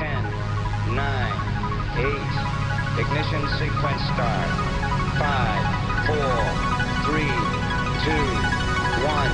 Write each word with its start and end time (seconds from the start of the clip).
10, 0.00 0.08
9, 0.96 1.28
8. 2.00 2.08
Ignition 3.00 3.44
sequence 3.58 4.02
start. 4.14 4.48
5, 5.20 5.28
4, 6.06 6.16
3, 7.04 7.28
2, 8.06 8.40
1, 9.04 9.30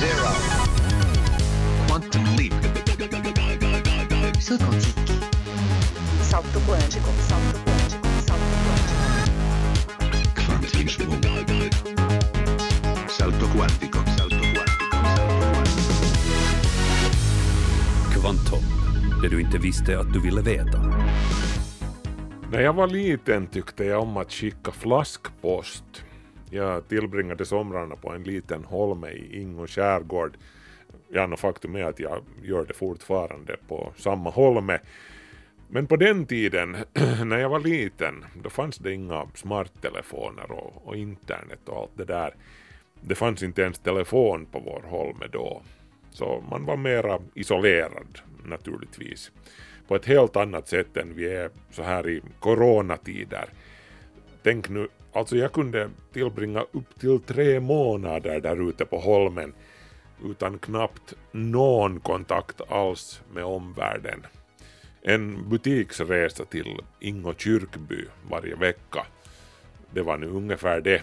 0. 0.00 0.34
Quantum 1.86 2.24
leap. 2.36 2.54
Salto 4.40 4.66
quântico. 4.66 5.14
Salto 6.22 6.58
quântico. 6.66 7.10
Salto 7.28 7.56
quântico. 7.64 8.06
Salto 8.26 8.56
quântico. 8.64 8.98
Quantum 10.44 10.68
leap. 11.60 11.74
Salto 13.08 13.46
quantico. 13.54 13.98
Salto 13.98 14.02
quantico. 14.02 14.02
Salto 14.16 14.42
quantico. 14.52 14.74
Kvantum, 18.10 18.64
det 19.24 19.30
du 19.30 19.40
inte 19.40 19.58
visste 19.58 19.98
att 19.98 20.12
du 20.12 20.20
ville 20.20 20.42
veta. 20.42 20.78
När 22.50 22.60
jag 22.60 22.72
var 22.72 22.86
liten 22.86 23.46
tyckte 23.46 23.84
jag 23.84 24.02
om 24.02 24.16
att 24.16 24.32
skicka 24.32 24.72
flaskpost. 24.72 26.04
Jag 26.50 26.88
tillbringade 26.88 27.44
somrarna 27.44 27.96
på 27.96 28.12
en 28.12 28.22
liten 28.22 28.64
holme 28.64 29.08
i 29.08 29.40
Ingo 29.40 29.66
skärgård. 29.66 30.36
Ja, 31.08 31.26
no, 31.26 31.36
faktum 31.36 31.76
är 31.76 31.84
att 31.84 32.00
jag 32.00 32.24
gör 32.42 32.64
det 32.64 32.74
fortfarande 32.74 33.56
på 33.68 33.92
samma 33.96 34.30
holme. 34.30 34.78
Men 35.68 35.86
på 35.86 35.96
den 35.96 36.26
tiden, 36.26 36.76
när 37.24 37.38
jag 37.38 37.48
var 37.48 37.60
liten, 37.60 38.24
då 38.42 38.50
fanns 38.50 38.78
det 38.78 38.92
inga 38.92 39.26
smarttelefoner 39.34 40.50
och, 40.50 40.82
och 40.84 40.96
internet 40.96 41.60
och 41.68 41.78
allt 41.78 41.96
det 41.96 42.04
där. 42.04 42.34
Det 43.00 43.14
fanns 43.14 43.42
inte 43.42 43.62
ens 43.62 43.78
telefon 43.78 44.46
på 44.46 44.58
vår 44.58 44.82
holme 44.88 45.26
då. 45.32 45.62
Så 46.10 46.44
man 46.50 46.64
var 46.64 46.76
mera 46.76 47.18
isolerad 47.34 48.20
naturligtvis. 48.44 49.30
På 49.88 49.94
ett 49.94 50.06
helt 50.06 50.36
annat 50.36 50.68
sätt 50.68 50.96
än 50.96 51.14
vi 51.14 51.28
är 51.28 51.50
så 51.70 51.82
här 51.82 52.08
i 52.08 52.22
coronatider. 52.40 53.48
Tänk 54.42 54.68
nu, 54.68 54.88
alltså 55.12 55.36
jag 55.36 55.52
kunde 55.52 55.90
tillbringa 56.12 56.60
upp 56.60 57.00
till 57.00 57.20
tre 57.20 57.60
månader 57.60 58.40
där 58.40 58.68
ute 58.68 58.84
på 58.84 58.98
holmen 58.98 59.54
utan 60.24 60.58
knappt 60.58 61.14
någon 61.32 62.00
kontakt 62.00 62.60
alls 62.70 63.22
med 63.32 63.44
omvärlden. 63.44 64.26
En 65.02 65.48
butiksresa 65.48 66.44
till 66.44 66.78
Ingo 67.00 67.34
kyrkby 67.36 68.04
varje 68.30 68.54
vecka. 68.54 69.06
Det 69.90 70.02
var 70.02 70.16
nu 70.16 70.26
ungefär 70.26 70.80
det. 70.80 71.02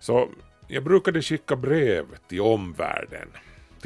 Så 0.00 0.28
jag 0.68 0.84
brukade 0.84 1.22
skicka 1.22 1.56
brev 1.56 2.04
till 2.28 2.40
omvärlden, 2.40 3.28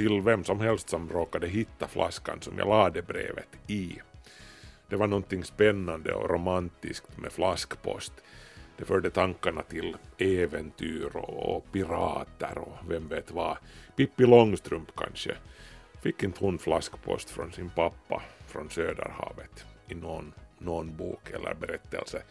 till 0.01 0.21
vem 0.21 0.45
som 0.45 0.61
helst 0.61 0.89
som 0.89 1.09
råkade 1.09 1.49
hitta 1.49 1.89
flaskan 1.89 2.41
som 2.41 2.59
jag 2.59 2.69
lade 2.69 3.03
brevet 3.03 3.49
i. 3.67 3.99
Det 4.89 4.97
var 4.97 5.07
någonting 5.07 5.45
spännande 5.45 6.15
och 6.15 6.31
romantiskt 6.31 7.19
med 7.19 7.33
flaskpost. 7.33 8.13
Det 8.79 8.85
förde 8.85 9.11
tankarna 9.11 9.63
till 9.63 9.97
äventyr 10.19 11.11
och, 11.15 11.57
och 11.57 11.73
pirater 11.73 12.59
och 12.59 12.91
vem 12.91 13.09
vet 13.09 13.31
vad. 13.31 13.57
Pippi 13.97 14.27
Långstrump 14.27 14.89
kanske. 14.97 15.37
Fick 16.03 16.23
inte 16.23 16.45
hon 16.45 16.59
flaskpost 16.59 17.31
från 17.31 17.53
sin 17.53 17.71
pappa 17.71 18.23
från 18.47 18.71
Söderhavet 18.71 19.65
i 19.89 19.95
någon, 19.95 20.33
någon 20.59 20.97
bok 20.97 21.31
eller 21.31 21.55
berättelse. 21.55 22.23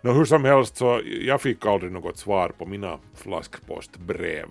Nå, 0.00 0.12
hur 0.12 0.24
som 0.24 0.44
helst 0.44 0.76
så 0.76 1.00
jag 1.04 1.40
fick 1.40 1.66
aldrig 1.66 1.92
något 1.92 2.18
svar 2.18 2.48
på 2.48 2.66
mina 2.66 2.98
flaskpostbrev. 3.14 4.48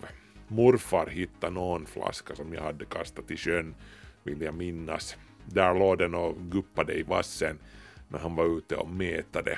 Morfar 0.48 1.08
hittade 1.08 1.54
någon 1.54 1.86
flaska 1.86 2.36
som 2.36 2.54
jag 2.54 2.62
hade 2.62 2.86
kastat 2.86 3.32
i 3.32 3.38
sjön, 3.38 3.76
vill 4.24 4.42
jag 4.42 4.54
minnas. 4.54 5.18
Där 5.46 5.76
låg 5.76 5.98
den 5.98 6.16
och 6.16 6.36
guppade 6.38 6.94
i 6.94 7.04
vassen 7.04 7.60
när 8.08 8.20
han 8.20 8.36
var 8.36 8.58
ute 8.58 8.76
och 8.76 8.90
mätade. 8.90 9.58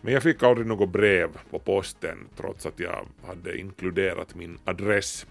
Men 0.00 0.12
jag 0.12 0.22
fick 0.22 0.42
aldrig 0.42 0.66
något 0.66 0.88
brev 0.88 1.28
på 1.50 1.58
posten 1.58 2.18
trots 2.36 2.66
att 2.66 2.80
jag 2.80 3.06
hade 3.26 3.58
inkluderat 3.58 4.34
min 4.34 4.58
adress. 4.64 5.26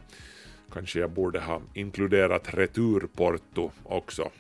Kanske 0.74 1.00
jag 1.00 1.12
borde 1.12 1.40
ha 1.40 1.62
inkluderat 1.74 2.54
returporto 2.54 3.72
också. 3.84 4.32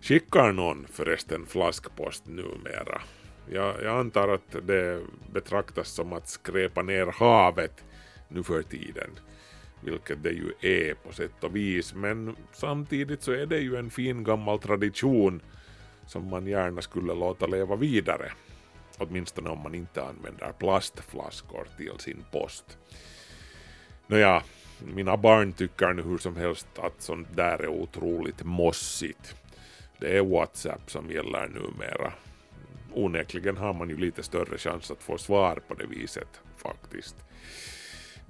Skickar 0.00 0.52
någon 0.52 0.86
förresten 0.86 1.46
flaskpost 1.46 2.26
numera? 2.26 3.00
Jag, 3.50 3.82
jag 3.82 3.98
antar 3.98 4.28
att 4.28 4.56
det 4.66 5.00
betraktas 5.32 5.88
som 5.88 6.12
att 6.12 6.28
skräpa 6.28 6.82
ner 6.82 7.06
havet 7.06 7.84
nu 8.30 8.42
för 8.42 8.62
tiden, 8.62 9.10
vilket 9.80 10.22
det 10.22 10.30
ju 10.30 10.52
är 10.60 10.94
på 10.94 11.12
sätt 11.12 11.44
och 11.44 11.56
vis, 11.56 11.94
men 11.94 12.36
samtidigt 12.52 13.22
så 13.22 13.32
är 13.32 13.46
det 13.46 13.58
ju 13.58 13.76
en 13.76 13.90
fin 13.90 14.24
gammal 14.24 14.58
tradition 14.58 15.42
som 16.06 16.28
man 16.28 16.46
gärna 16.46 16.82
skulle 16.82 17.14
låta 17.14 17.46
leva 17.46 17.76
vidare. 17.76 18.32
Åtminstone 18.98 19.50
om 19.50 19.62
man 19.62 19.74
inte 19.74 20.04
använder 20.04 20.52
plastflaskor 20.52 21.68
till 21.76 21.98
sin 21.98 22.24
post. 22.32 22.78
Nåja, 24.06 24.42
mina 24.94 25.16
barn 25.16 25.52
tycker 25.52 25.92
nu 25.92 26.02
hur 26.02 26.18
som 26.18 26.36
helst 26.36 26.66
att 26.78 27.02
sånt 27.02 27.36
där 27.36 27.58
är 27.58 27.68
otroligt 27.68 28.42
mossigt. 28.44 29.34
Det 29.98 30.16
är 30.16 30.22
WhatsApp 30.22 30.90
som 30.90 31.10
gäller 31.10 31.48
numera. 31.48 32.12
Onekligen 32.92 33.56
har 33.56 33.72
man 33.72 33.88
ju 33.88 33.96
lite 33.96 34.22
större 34.22 34.58
chans 34.58 34.90
att 34.90 35.02
få 35.02 35.18
svar 35.18 35.62
på 35.68 35.74
det 35.74 35.86
viset 35.86 36.40
faktiskt. 36.56 37.16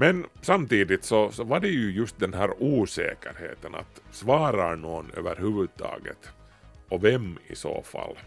Men 0.01 0.27
samtidigt 0.41 1.05
så, 1.05 1.31
så 1.31 1.45
var 1.45 1.61
det 1.61 1.69
ju 1.69 1.93
just 1.93 2.19
den 2.19 2.35
här 2.35 2.63
osäkerheten 2.63 3.75
att 3.75 4.03
svarar 4.11 4.77
någon 4.77 5.11
överhuvudtaget 5.17 6.31
och 6.89 7.05
vem 7.05 7.39
i 7.47 7.55
så 7.55 7.83
fall? 7.83 8.19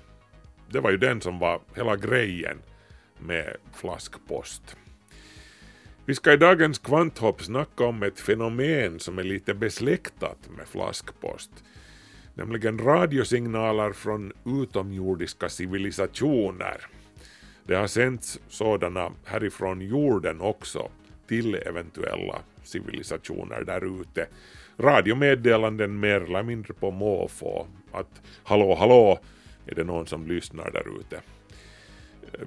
Det 0.70 0.80
var 0.80 0.92
ju 0.92 0.98
den 0.98 1.22
som 1.22 1.40
var 1.40 1.62
hela 1.76 1.96
grejen 1.96 2.58
med 3.20 3.56
flaskpost. 3.74 4.78
Vi 6.06 6.16
ska 6.16 6.34
i 6.34 6.38
dagens 6.38 6.80
kvanthopp 6.80 7.42
snacka 7.44 7.86
om 7.86 8.04
ett 8.04 8.20
fenomen 8.20 9.00
som 9.00 9.20
är 9.20 9.24
lite 9.24 9.54
besläktat 9.54 10.50
med 10.58 10.68
flaskpost, 10.68 11.52
nämligen 12.34 12.80
radiosignaler 12.80 13.94
från 13.94 14.34
utomjordiska 14.46 15.50
civilisationer. 15.50 16.86
Det 17.64 17.76
har 17.76 17.88
sänts 17.88 18.40
sådana 18.50 19.12
härifrån 19.26 19.82
jorden 19.82 20.42
också 20.42 20.90
till 21.34 21.56
eventuella 21.56 22.42
civilisationer 22.64 23.64
där 23.64 24.02
ute. 24.02 24.28
Radiomeddelanden 24.78 26.00
mer 26.00 26.22
eller 26.22 26.44
mindre 26.44 26.74
på 26.74 26.92
måfå 26.92 27.68
att 27.92 28.22
hallå 28.44 28.76
hallå 28.76 29.20
är 29.66 29.76
det 29.76 29.84
någon 29.84 30.08
som 30.08 30.28
lyssnar 30.28 30.72
där 30.72 31.00
ute. 31.00 31.22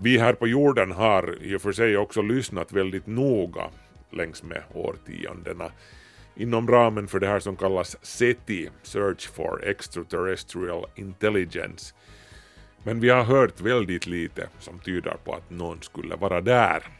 Vi 0.00 0.18
här 0.18 0.32
på 0.32 0.48
jorden 0.48 0.92
har 0.92 1.42
i 1.42 1.56
och 1.56 1.62
för 1.62 1.72
sig 1.72 1.96
också 1.96 2.22
lyssnat 2.22 2.72
väldigt 2.72 3.06
noga 3.06 3.70
längs 4.10 4.42
med 4.42 4.62
årtiondena 4.74 5.70
inom 6.36 6.68
ramen 6.68 7.08
för 7.08 7.20
det 7.20 7.26
här 7.26 7.40
som 7.40 7.56
kallas 7.56 7.96
SETI, 8.02 8.70
Search 8.82 9.28
for 9.28 9.64
Extraterrestrial 9.64 10.86
Intelligence. 10.94 11.94
Men 12.82 13.00
vi 13.00 13.08
har 13.10 13.24
hört 13.24 13.60
väldigt 13.60 14.06
lite 14.06 14.48
som 14.58 14.78
tyder 14.78 15.16
på 15.24 15.34
att 15.34 15.50
någon 15.50 15.82
skulle 15.82 16.16
vara 16.16 16.40
där. 16.40 16.95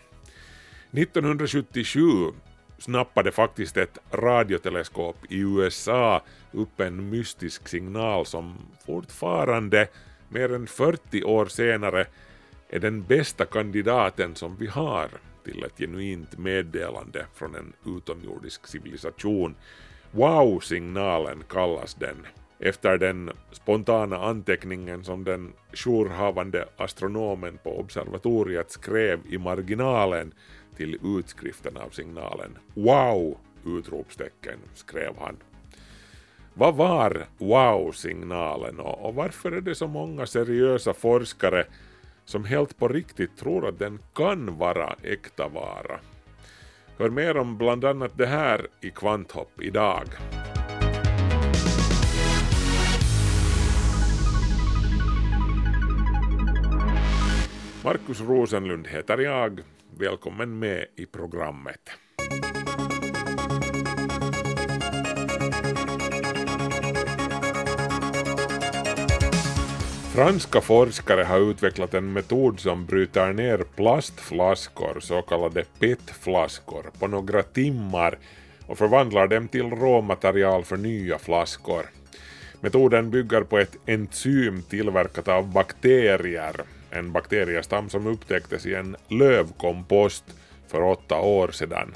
1977 0.91 2.33
snappade 2.79 3.33
faktiskt 3.33 3.77
ett 3.77 3.99
radioteleskop 4.13 5.17
i 5.29 5.39
USA 5.39 6.23
upp 6.53 6.81
en 6.81 7.11
mystisk 7.11 7.69
signal 7.69 8.27
som 8.27 8.55
fortfarande, 8.87 9.89
mer 10.29 10.55
än 10.55 10.67
40 10.67 11.25
år 11.25 11.47
senare, 11.47 12.07
är 12.69 12.79
den 12.79 13.03
bästa 13.03 13.45
kandidaten 13.45 14.35
som 14.35 14.57
vi 14.57 14.67
har 14.67 15.09
till 15.45 15.65
ett 15.65 15.79
genuint 15.79 16.39
meddelande 16.39 17.27
från 17.35 17.55
en 17.55 17.73
utomjordisk 17.97 18.67
civilisation. 18.67 19.55
Wow-signalen 20.11 21.45
kallas 21.49 21.95
den, 21.95 22.27
efter 22.59 22.99
den 22.99 23.31
spontana 23.53 24.17
anteckningen 24.17 25.05
som 25.05 25.25
den 25.25 25.53
jourhavande 25.73 26.69
astronomen 26.77 27.59
på 27.63 27.79
observatoriet 27.79 28.71
skrev 28.71 29.21
i 29.29 29.39
marginalen 29.39 30.33
till 30.77 30.99
utskriften 31.03 31.77
av 31.77 31.91
signalen. 31.91 32.59
Wow! 32.75 33.39
utropstecken 33.67 34.59
skrev 34.75 35.13
han. 35.19 35.37
Vad 36.55 36.75
var 36.75 37.27
wow-signalen 37.39 38.81
och 38.81 39.15
varför 39.15 39.53
är 39.53 39.61
det 39.61 39.75
så 39.75 39.87
många 39.87 40.27
seriösa 40.27 40.95
forskare 40.95 41.65
som 42.25 42.45
helt 42.45 42.79
på 42.79 42.89
riktigt 42.89 43.37
tror 43.37 43.69
att 43.69 43.79
den 43.79 43.99
kan 44.15 44.59
vara 44.59 44.97
äkta 45.03 45.49
vara? 45.49 46.01
Hör 46.99 47.11
mer 47.11 47.37
om 47.37 47.59
bland 47.59 47.85
annat 47.85 48.19
det 48.19 48.27
här 48.27 48.67
i 48.81 48.91
Kvanthopp 48.91 49.61
idag. 49.61 50.09
Markus 57.85 58.21
Rosenlund 58.21 58.87
heter 58.87 59.19
jag. 59.19 59.63
Välkommen 59.99 60.59
med 60.59 60.87
i 60.97 61.07
programmet. 61.07 61.81
Franska 70.15 70.61
forskare 70.61 71.23
har 71.23 71.51
utvecklat 71.51 71.95
en 71.95 72.13
metod 72.13 72.61
som 72.61 72.87
bryter 72.87 73.33
ner 73.33 73.59
plastflaskor, 73.59 75.01
så 75.01 75.23
kallade 75.23 75.65
PET-flaskor, 75.79 76.91
på 76.99 77.07
några 77.07 77.43
timmar 77.43 78.19
och 78.67 78.79
förvandlar 78.79 79.29
dem 79.29 79.49
till 79.49 79.71
råmaterial 79.71 80.65
för 80.65 80.77
nya 80.77 81.19
flaskor. 81.19 81.96
Metoden 82.61 83.11
bygger 83.11 83.41
på 83.41 83.59
ett 83.59 83.77
enzym 83.87 84.63
tillverkat 84.63 85.29
av 85.29 85.53
bakterier, 85.53 86.61
en 86.91 87.13
bakteriestam 87.13 87.89
som 87.89 88.07
upptäcktes 88.07 88.67
i 88.67 88.75
en 88.75 88.97
lövkompost 89.09 90.25
för 90.69 90.83
åtta 90.83 91.21
år 91.21 91.49
sedan. 91.49 91.95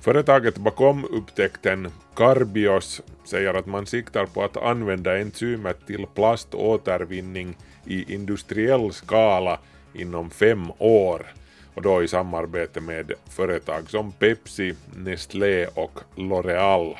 Företaget 0.00 0.58
bakom 0.58 1.04
upptäckten 1.04 1.90
Carbios 2.14 3.02
säger 3.24 3.54
att 3.54 3.66
man 3.66 3.86
siktar 3.86 4.26
på 4.26 4.44
att 4.44 4.56
använda 4.56 5.18
enzymet 5.18 5.86
till 5.86 6.06
plaståtervinning 6.14 7.56
i 7.84 8.14
industriell 8.14 8.92
skala 8.92 9.58
inom 9.94 10.30
fem 10.30 10.70
år 10.78 11.26
och 11.74 11.82
då 11.82 12.02
i 12.02 12.08
samarbete 12.08 12.80
med 12.80 13.12
företag 13.30 13.90
som 13.90 14.12
Pepsi, 14.12 14.74
Nestlé 14.96 15.66
och 15.66 15.98
L'Oreal. 16.16 16.96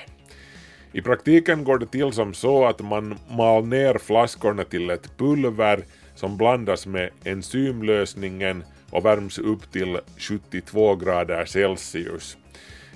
I 0.93 1.01
praktiken 1.01 1.65
går 1.65 1.79
det 1.79 1.87
till 1.87 2.13
som 2.13 2.35
så 2.35 2.67
att 2.67 2.81
man 2.81 3.19
mal 3.31 3.67
ner 3.67 3.99
flaskorna 3.99 4.65
till 4.65 4.91
ett 4.91 5.19
pulver 5.19 5.85
som 6.15 6.37
blandas 6.37 6.87
med 6.87 7.11
enzymlösningen 7.25 8.65
och 8.91 9.05
värms 9.05 9.39
upp 9.39 9.73
till 9.73 9.99
72 10.19 10.97
grader 10.97 11.45
Celsius. 11.45 12.37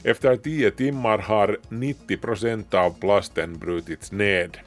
Efter 0.04 0.36
10 0.36 0.70
timmar 0.70 1.18
har 1.18 1.58
90 1.68 2.16
procent 2.16 2.74
av 2.74 3.00
plasten 3.00 3.58
brutits 3.58 4.12
ned. 4.12 4.58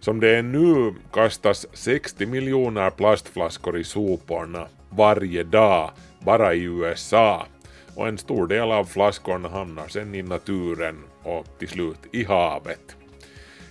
Som 0.00 0.20
det 0.20 0.36
är 0.36 0.42
nu 0.42 0.94
kastas 1.12 1.66
60 1.72 2.26
miljoner 2.26 2.90
plastflaskor 2.90 3.78
i 3.78 3.84
soporna 3.84 4.66
varje 4.90 5.42
dag 5.42 5.90
bara 6.20 6.54
i 6.54 6.62
USA 6.62 7.46
och 7.94 8.08
en 8.08 8.18
stor 8.18 8.46
del 8.46 8.72
av 8.72 8.84
flaskorna 8.84 9.48
hamnar 9.48 9.88
sen 9.88 10.14
i 10.14 10.22
naturen 10.22 10.96
och 11.22 11.58
till 11.58 11.68
slut 11.68 11.98
i 12.12 12.24
havet. 12.24 12.96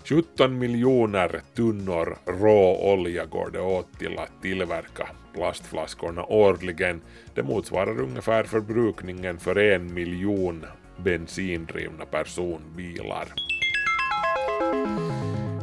17 0.04 0.60
miljoner 0.60 1.42
tunnor 1.56 2.18
råolja 2.26 3.26
går 3.26 3.50
det 3.50 3.62
åt 3.62 4.00
till 4.00 4.20
att 4.20 4.42
tillverka 4.42 5.10
plastflaskorna 5.34 6.26
årligen. 6.26 7.02
Det 7.36 7.44
motsvarar 7.44 8.02
ungefär 8.02 8.44
förbrukningen 8.44 9.40
för 9.40 9.58
en 9.58 9.94
miljon 9.94 10.66
bensindrivna 10.98 12.06
personbilar. 12.06 13.28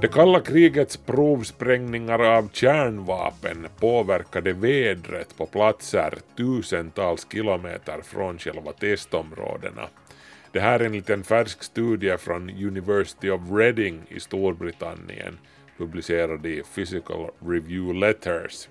Det 0.00 0.08
kalla 0.08 0.40
krigets 0.40 0.96
provsprängningar 0.96 2.18
av 2.18 2.48
kärnvapen 2.52 3.66
påverkade 3.80 4.52
vädret 4.52 5.36
på 5.36 5.46
platser 5.46 6.18
tusentals 6.36 7.26
kilometer 7.32 8.00
från 8.02 8.38
själva 8.38 8.72
testområdena. 8.72 9.88
Det 10.56 10.62
här 10.62 10.80
enligt 10.80 11.10
en 11.10 11.24
färsk 11.24 11.62
studie 11.62 12.16
från 12.18 12.50
University 12.50 13.30
of 13.30 13.40
Reading 13.50 14.02
i 14.08 14.20
Storbritannien 14.20 15.38
publicerad 15.78 16.46
i 16.46 16.62
Physical 16.74 17.30
Review 17.46 18.06
Letters. 18.06 18.68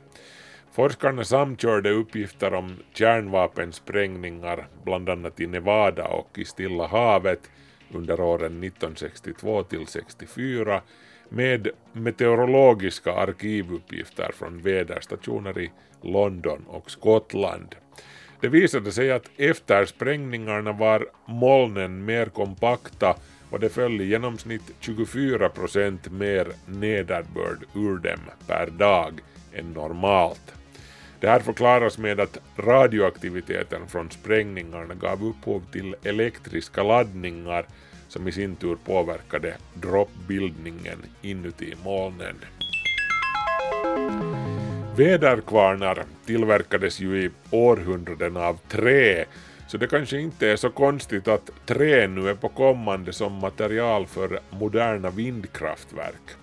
Forskarna 0.71 1.23
samkörde 1.23 1.89
uppgifter 1.89 2.53
om 2.53 2.75
kärnvapensprängningar 2.93 4.67
bland 4.83 5.09
annat 5.09 5.39
i 5.39 5.47
Nevada 5.47 6.07
och 6.07 6.39
i 6.39 6.45
Stilla 6.45 6.87
havet 6.87 7.51
under 7.91 8.21
åren 8.21 8.63
1962 8.63 9.63
till 9.63 9.87
64 9.87 10.81
med 11.29 11.67
meteorologiska 11.93 13.13
arkivuppgifter 13.13 14.31
från 14.33 14.61
väderstationer 14.61 15.59
i 15.59 15.71
London 16.01 16.65
och 16.67 16.91
Skottland. 16.91 17.75
Det 18.39 18.47
visade 18.49 18.91
sig 18.91 19.11
att 19.11 19.29
efter 19.37 19.85
sprängningarna 19.85 20.71
var 20.71 21.05
molnen 21.25 22.05
mer 22.05 22.25
kompakta 22.25 23.15
och 23.49 23.59
det 23.59 23.69
föll 23.69 24.01
i 24.01 24.05
genomsnitt 24.05 24.71
24 24.79 25.49
procent 25.49 26.11
mer 26.11 26.47
nederbörd 26.65 27.65
ur 27.75 27.97
dem 27.97 28.19
per 28.47 28.67
dag 28.67 29.21
än 29.53 29.73
normalt. 29.73 30.53
Det 31.19 31.27
här 31.27 31.39
förklaras 31.39 31.97
med 31.97 32.19
att 32.19 32.37
radioaktiviteten 32.57 33.87
från 33.87 34.11
sprängningarna 34.11 34.93
gav 34.93 35.25
upphov 35.25 35.63
till 35.71 35.95
elektriska 36.03 36.83
laddningar 36.83 37.65
som 38.07 38.27
i 38.27 38.31
sin 38.31 38.55
tur 38.55 38.77
påverkade 38.85 39.57
droppbildningen 39.73 40.97
inuti 41.21 41.73
molnen. 41.83 42.35
Väderkvarnar 44.97 46.03
tillverkades 46.25 46.99
ju 46.99 47.23
i 47.23 47.29
århundraden 47.51 48.37
av 48.37 48.59
trä, 48.67 49.25
så 49.67 49.77
det 49.77 49.87
kanske 49.87 50.19
inte 50.19 50.47
är 50.47 50.55
så 50.55 50.69
konstigt 50.69 51.27
att 51.27 51.51
trä 51.65 52.07
nu 52.07 52.29
är 52.29 52.35
på 52.35 52.49
kommande 52.49 53.13
som 53.13 53.33
material 53.33 54.07
för 54.07 54.39
moderna 54.49 55.09
vindkraftverk. 55.09 56.35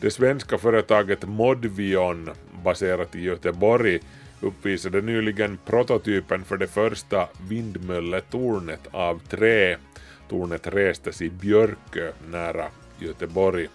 Det 0.00 0.10
svenska 0.10 0.58
företaget 0.58 1.28
Modvion, 1.28 2.30
baserat 2.64 3.14
i 3.14 3.20
Göteborg, 3.20 4.00
uppvisade 4.40 5.00
nyligen 5.00 5.58
prototypen 5.66 6.44
för 6.44 6.56
det 6.56 6.66
första 6.66 7.28
vindmölletornet 7.48 8.88
av 8.90 9.20
trä. 9.28 9.76
Tornet 10.28 10.66
restes 10.66 11.22
i 11.22 11.30
Björkö 11.30 12.12
nära 12.30 12.64
Göteborg. 12.98 13.68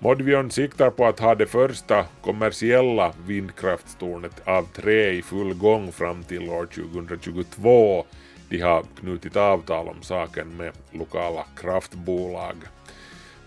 Modvion 0.00 0.50
siktar 0.50 0.90
på 0.90 1.06
att 1.06 1.20
ha 1.20 1.34
det 1.34 1.46
första 1.46 2.04
kommersiella 2.22 3.12
vindkraftstornet 3.26 4.48
av 4.48 4.62
trä 4.62 5.10
i 5.10 5.22
full 5.22 5.54
gång 5.54 5.92
fram 5.92 6.22
till 6.22 6.48
år 6.48 6.66
2022. 6.66 8.06
De 8.48 8.60
har 8.60 8.84
knutit 9.00 9.36
avtal 9.36 9.88
om 9.88 10.02
saken 10.02 10.56
med 10.56 10.72
lokala 10.92 11.44
kraftbolag. 11.56 12.56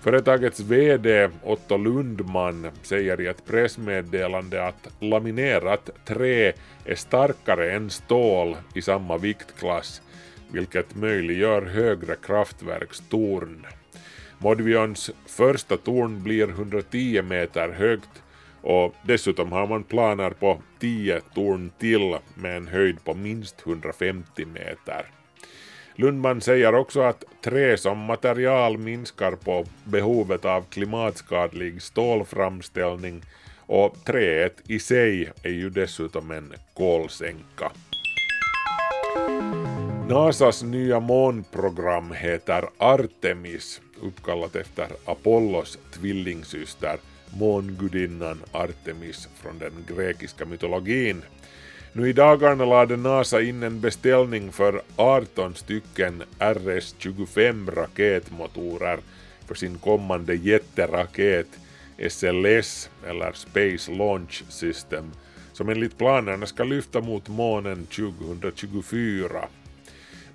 Företagets 0.01 0.59
VD 0.59 1.29
Otto 1.43 1.77
Lundman 1.77 2.71
säger 2.81 3.21
i 3.21 3.27
ett 3.27 3.45
pressmeddelande 3.45 4.67
att 4.67 4.87
laminerat 4.99 5.89
trä 6.05 6.53
är 6.85 6.95
starkare 6.95 7.71
än 7.71 7.89
stål 7.89 8.57
i 8.73 8.81
samma 8.81 9.17
viktklass, 9.17 10.01
vilket 10.51 10.95
möjliggör 10.95 11.61
högre 11.61 12.15
kraftverkstorn. 12.15 13.65
Modvions 14.43 15.11
första 15.25 15.77
torn 15.77 16.23
blir 16.23 16.49
110 16.49 17.21
meter 17.21 17.69
högt 17.69 18.23
och 18.61 18.95
dessutom 19.03 19.51
har 19.51 19.67
man 19.67 19.83
planer 19.83 20.29
på 20.29 20.61
10 20.79 21.21
torn 21.33 21.71
till 21.79 22.17
med 22.35 22.57
en 22.57 22.67
höjd 22.67 23.03
på 23.03 23.13
minst 23.13 23.61
150 23.65 24.45
meter. 24.45 25.05
Lundman 25.95 26.41
säger 26.41 26.75
också 26.75 27.01
att 27.01 27.23
trä 27.43 27.77
som 27.77 27.97
material 27.97 28.77
minskar 28.77 29.31
på 29.31 29.65
behovet 29.83 30.45
av 30.45 30.61
klimatskadlig 30.69 31.81
stålframställning 31.81 33.21
och 33.65 33.95
träet 34.05 34.55
i 34.67 34.79
sig 34.79 35.31
är 35.43 35.49
ju 35.49 35.69
dessutom 35.69 36.31
en 36.31 36.53
kolsänka. 36.73 37.71
NASAs 40.09 40.63
nya 40.63 40.99
månprogram 40.99 42.11
heter 42.11 42.65
Artemis, 42.77 43.81
uppkallat 44.01 44.55
efter 44.55 44.87
Apollos 45.05 45.77
tvillingsyster, 45.93 46.97
mångudinnan 47.37 48.39
Artemis 48.51 49.29
från 49.35 49.59
den 49.59 49.73
grekiska 49.87 50.45
mytologin. 50.45 51.21
Nu 51.93 52.09
i 52.09 52.13
dagarna 52.13 52.65
lade 52.65 52.97
NASA 52.97 53.41
in 53.41 53.63
en 53.63 53.81
beställning 53.81 54.51
för 54.51 54.81
18 54.95 55.55
stycken 55.55 56.23
RS-25 56.39 57.71
raketmotorer 57.71 58.99
för 59.47 59.55
sin 59.55 59.77
kommande 59.77 60.35
jätteraket 60.35 61.47
SLS, 62.09 62.89
eller 63.07 63.31
Space 63.31 63.91
Launch 63.91 64.43
System, 64.49 65.11
som 65.53 65.69
enligt 65.69 65.97
planerna 65.97 66.45
ska 66.45 66.63
lyfta 66.63 67.01
mot 67.01 67.27
månen 67.27 67.85
2024. 67.85 69.47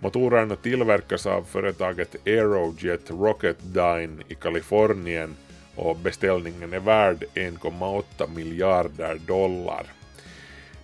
Motorerna 0.00 0.56
tillverkas 0.56 1.26
av 1.26 1.42
företaget 1.42 2.16
Aerojet 2.26 3.10
Rocketdyne 3.10 4.22
i 4.28 4.34
Kalifornien 4.34 5.36
och 5.74 5.96
beställningen 5.96 6.72
är 6.72 6.80
värd 6.80 7.24
1,8 7.34 8.34
miljarder 8.34 9.18
dollar. 9.26 9.86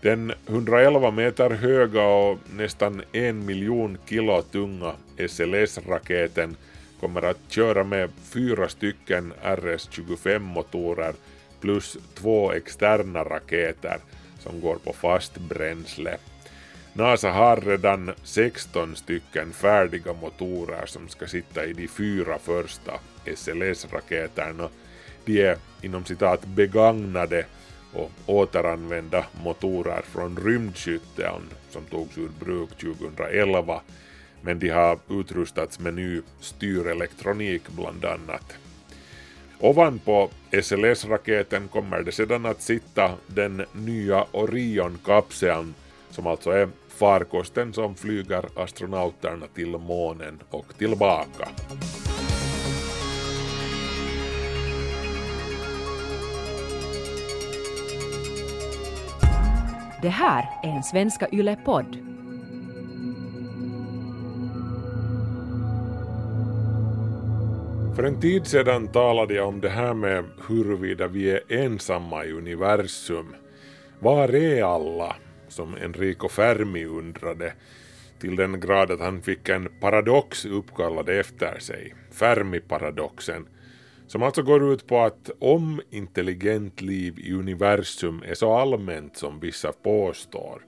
Den 0.01 0.33
111 0.47 1.11
meter 1.11 1.51
höga 1.51 2.03
och 2.03 2.39
nästan 2.57 3.03
en 3.13 3.47
miljon 3.47 3.99
kilo 4.07 4.43
tunga 4.43 4.93
SLS-raketen 5.29 6.57
kommer 7.01 7.23
att 7.23 7.39
köra 7.49 7.85
med 7.85 8.11
fyra 8.33 8.69
stycken 8.69 9.33
RS-25-motorer 9.43 11.15
plus 11.61 11.99
två 12.15 12.53
externa 12.53 13.25
raketer 13.25 13.99
som 14.39 14.61
går 14.61 14.77
på 14.85 14.93
fast 14.93 15.39
bränsle. 15.39 16.19
NASA 16.95 17.31
har 17.31 17.57
redan 17.57 18.11
16 18.23 18.97
stycken 18.97 19.53
färdiga 19.53 20.13
motorer 20.13 20.87
som 20.87 21.09
ska 21.09 21.27
sitta 21.27 21.65
i 21.65 21.73
de 21.73 21.89
fyra 21.89 22.39
första 22.39 22.93
SLS-raketerna. 23.25 24.69
De 25.25 25.43
är 25.43 25.57
inom 25.83 26.05
citat 26.05 26.45
begagnade 26.45 27.47
och 27.93 28.11
återanvända 28.27 29.25
motorer 29.45 30.03
från 30.03 30.37
rymdskytteln 30.37 31.43
som 31.71 31.85
togs 31.85 32.19
ur 32.19 32.31
bruk 32.41 32.71
2011 32.71 33.81
men 34.41 34.59
de 34.59 34.69
har 34.69 34.99
utrustats 35.11 35.79
med 35.79 35.95
ny 35.95 36.21
styrelektronik 36.41 37.63
bland 37.69 38.05
annat. 38.05 38.57
Ovanpå 39.59 40.31
SLS-raketen 40.63 41.69
kommer 41.69 42.03
det 42.03 42.13
sedan 42.13 42.47
att 42.47 42.63
sitta 42.63 43.11
den 43.27 43.65
nya 43.73 44.27
Orion-kapseln 44.33 45.75
som 46.11 46.27
alltså 46.27 46.51
är 46.51 46.69
farkosten 47.03 47.73
som 47.73 47.95
flyger 47.95 48.45
astronauterna 48.57 49.47
till 49.55 49.69
månen 49.69 50.41
och 50.51 50.79
tillbaka. 50.79 51.49
Det 60.03 60.09
här 60.09 60.49
är 60.63 60.69
en 60.69 60.83
Svenska 60.83 61.29
Yle-podd. 61.33 61.97
För 67.97 68.03
en 68.03 68.21
tid 68.21 68.47
sedan 68.47 68.89
talade 68.89 69.35
jag 69.35 69.49
om 69.49 69.61
det 69.61 69.69
här 69.69 69.95
med 69.95 70.25
huruvida 70.49 71.09
vi 71.09 71.31
är 71.31 71.41
ensamma 71.49 72.25
i 72.25 72.33
universum. 72.33 73.35
Var 73.99 74.35
är 74.35 74.63
alla? 74.63 75.17
Som 75.53 75.75
Enrico 75.75 76.29
Fermi 76.29 76.85
undrade 76.85 77.53
till 78.19 78.37
den 78.37 78.61
grad 78.61 78.91
att 78.91 79.01
han 79.01 79.23
fick 79.23 79.49
en 79.49 79.69
paradox 79.81 80.45
uppkallad 80.45 81.09
efter 81.09 81.59
sig, 81.59 81.95
Fermi-paradoxen, 82.11 83.47
som 84.07 84.23
alltså 84.23 84.43
går 84.43 84.73
ut 84.73 84.87
på 84.87 85.01
att 85.01 85.31
om 85.39 85.81
intelligent 85.91 86.81
liv 86.81 87.19
i 87.19 87.33
universum 87.33 88.23
är 88.27 88.35
så 88.35 88.55
allmänt 88.55 89.17
som 89.17 89.41
vissa 89.41 89.73
påstår, 89.73 90.63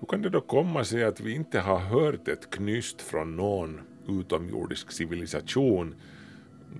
hur 0.00 0.06
kan 0.06 0.22
det 0.22 0.30
då 0.30 0.40
komma 0.40 0.84
sig 0.84 1.04
att 1.04 1.20
vi 1.20 1.34
inte 1.34 1.60
har 1.60 1.78
hört 1.78 2.28
ett 2.28 2.50
knyst 2.50 3.02
från 3.02 3.36
någon 3.36 3.80
utomjordisk 4.08 4.92
civilisation 4.92 5.94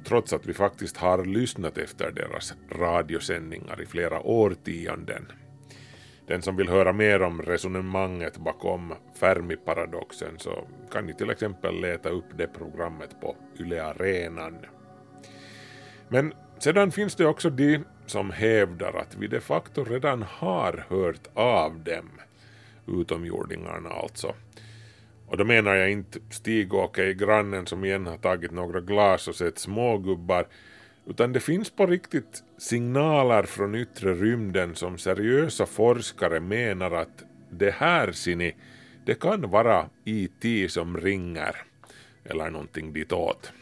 trots 0.04 0.32
att 0.32 0.47
vi 0.47 0.54
faktiskt 0.54 0.97
har 0.97 1.25
lyssnat 1.25 1.78
efter 1.78 2.11
deras 2.11 2.54
radiosändningar 2.70 3.82
i 3.82 3.87
flera 3.87 4.20
årtionden. 4.20 5.26
Den 6.31 6.43
som 6.43 6.57
vill 6.57 6.69
höra 6.69 6.93
mer 6.93 7.23
om 7.23 7.43
resonemanget 7.43 8.39
bakom 8.39 8.95
Fermi-paradoxen 9.21 10.39
så 10.39 10.67
kan 10.93 11.07
ni 11.07 11.15
till 11.15 11.31
exempel 11.31 11.81
leta 11.81 12.09
upp 12.09 12.25
det 12.37 12.47
programmet 12.47 13.21
på 13.21 13.37
Yle 13.61 13.85
Arenan. 13.85 14.59
Men 16.09 16.33
sedan 16.59 16.93
finns 16.93 17.15
det 17.15 17.27
också 17.27 17.51
de 17.51 17.85
som 18.07 18.31
hävdar 18.31 18.93
att 18.93 19.17
vi 19.17 19.27
de 19.27 19.41
facto 19.41 19.85
redan 19.85 20.23
har 20.23 20.85
hört 20.89 21.29
av 21.35 21.79
dem, 21.85 22.11
utomjordingarna 22.87 23.91
alltså. 23.91 24.35
Och 25.27 25.37
då 25.37 25.45
menar 25.45 25.75
jag 25.75 25.91
inte 25.91 26.19
Stig-Åke 26.31 27.05
i 27.05 27.15
grannen 27.15 27.67
som 27.67 27.85
igen 27.85 28.07
har 28.07 28.17
tagit 28.17 28.51
några 28.51 28.81
glas 28.81 29.29
och 29.29 29.35
sett 29.35 29.59
smågubbar, 29.59 30.47
utan 31.07 31.33
det 31.33 31.40
finns 31.40 31.71
på 31.71 31.87
riktigt 31.87 32.42
signaler 32.59 33.42
från 33.42 33.75
yttre 33.75 34.14
rymden 34.14 34.75
som 34.75 34.99
seriösa 34.99 35.66
forskare 35.66 36.40
menar 36.40 36.90
att 36.90 37.25
det 37.50 37.71
här 37.71 38.12
ser 38.12 38.37
ni, 38.37 38.54
det 39.07 39.14
kan 39.14 39.50
vara 39.50 39.87
IT 40.04 40.73
som 40.73 40.97
ringer, 40.97 41.57
eller 42.25 42.50
någonting 42.50 42.92
ditåt. 42.92 43.52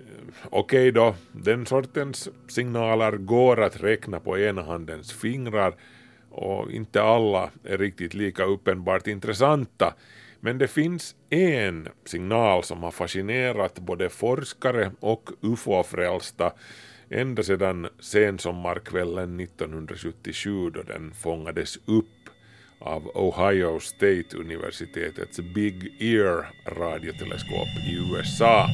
Eh, 0.00 0.34
okej 0.50 0.92
då, 0.92 1.14
den 1.32 1.66
sortens 1.66 2.28
signaler 2.48 3.12
går 3.12 3.62
att 3.62 3.82
räkna 3.82 4.20
på 4.20 4.38
ena 4.38 4.62
handens 4.62 5.12
fingrar 5.12 5.74
och 6.30 6.70
inte 6.70 7.02
alla 7.02 7.50
är 7.64 7.78
riktigt 7.78 8.14
lika 8.14 8.44
uppenbart 8.44 9.06
intressanta. 9.06 9.94
Men 10.40 10.58
det 10.58 10.68
finns 10.68 11.14
en 11.30 11.88
signal 12.04 12.64
som 12.64 12.82
har 12.82 12.90
fascinerat 12.90 13.78
både 13.78 14.08
forskare 14.08 14.92
och 15.00 15.30
ufo-frälsta 15.40 16.52
ända 17.10 17.42
sedan 17.42 17.88
sensommarkvällen 18.00 19.40
1977 19.40 20.70
då 20.70 20.82
den 20.82 21.12
fångades 21.14 21.76
upp 21.76 22.06
av 22.80 23.10
Ohio 23.14 23.80
State 23.80 24.36
universitetets 24.36 25.40
Big 25.54 26.02
Ear 26.02 26.46
radioteleskop 26.78 27.68
i 27.88 27.94
USA. 27.94 28.66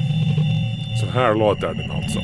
Så 1.00 1.06
här 1.06 1.34
låter 1.34 1.74
den 1.74 1.90
alltså. 1.90 2.20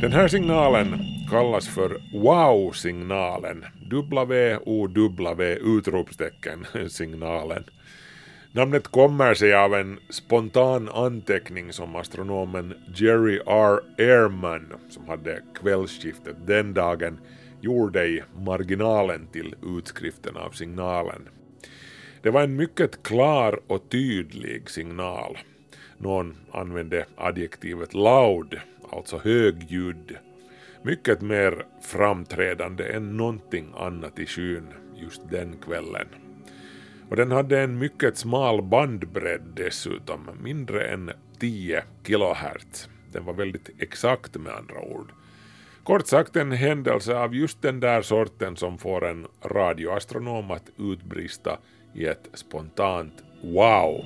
Den 0.00 0.12
här 0.12 0.28
signalen 0.28 1.19
kallas 1.30 1.68
för 1.68 2.00
wow-signalen. 2.12 3.64
W-O-W 3.90 5.58
utropstecken 5.62 6.66
signalen. 6.88 7.64
Namnet 8.52 8.88
kommer 8.88 9.34
sig 9.34 9.54
av 9.54 9.74
en 9.74 9.98
spontan 10.08 10.88
anteckning 10.88 11.72
som 11.72 11.96
astronomen 11.96 12.74
Jerry 12.96 13.40
R. 13.46 13.80
Ehrman, 13.98 14.72
som 14.88 15.08
hade 15.08 15.42
kvällsskiftet 15.54 16.36
den 16.46 16.74
dagen, 16.74 17.18
gjorde 17.60 18.06
i 18.06 18.22
marginalen 18.38 19.26
till 19.26 19.54
utskriften 19.78 20.36
av 20.36 20.50
signalen. 20.50 21.28
Det 22.22 22.30
var 22.30 22.42
en 22.42 22.56
mycket 22.56 23.02
klar 23.02 23.60
och 23.66 23.88
tydlig 23.88 24.70
signal. 24.70 25.38
Någon 25.98 26.36
använde 26.52 27.04
adjektivet 27.16 27.94
loud, 27.94 28.60
alltså 28.92 29.18
högljudd. 29.24 30.16
Mycket 30.82 31.20
mer 31.20 31.66
framträdande 31.80 32.84
än 32.84 33.16
någonting 33.16 33.72
annat 33.76 34.18
i 34.18 34.26
skyn 34.26 34.66
just 34.94 35.22
den 35.30 35.56
kvällen. 35.56 36.06
Och 37.10 37.16
den 37.16 37.30
hade 37.30 37.60
en 37.60 37.78
mycket 37.78 38.16
smal 38.16 38.62
bandbredd 38.62 39.52
dessutom, 39.56 40.30
mindre 40.42 40.86
än 40.86 41.10
10 41.38 41.82
kilohertz. 42.06 42.88
Den 43.12 43.24
var 43.24 43.32
väldigt 43.32 43.70
exakt 43.78 44.36
med 44.36 44.52
andra 44.52 44.80
ord. 44.80 45.12
Kort 45.84 46.06
sagt 46.06 46.36
en 46.36 46.52
händelse 46.52 47.16
av 47.16 47.34
just 47.34 47.62
den 47.62 47.80
där 47.80 48.02
sorten 48.02 48.56
som 48.56 48.78
får 48.78 49.06
en 49.06 49.26
radioastronom 49.44 50.50
att 50.50 50.70
utbrista 50.78 51.58
i 51.94 52.06
ett 52.06 52.28
spontant 52.34 53.14
wow. 53.42 54.04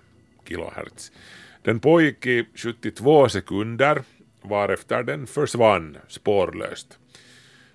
kHz. 0.45 1.12
Den 1.62 1.81
pågick 1.81 2.26
i 2.26 2.47
72 2.55 3.28
sekunder 3.28 4.02
varefter 4.43 5.02
den 5.02 5.26
försvann 5.26 5.97
spårlöst. 6.09 6.99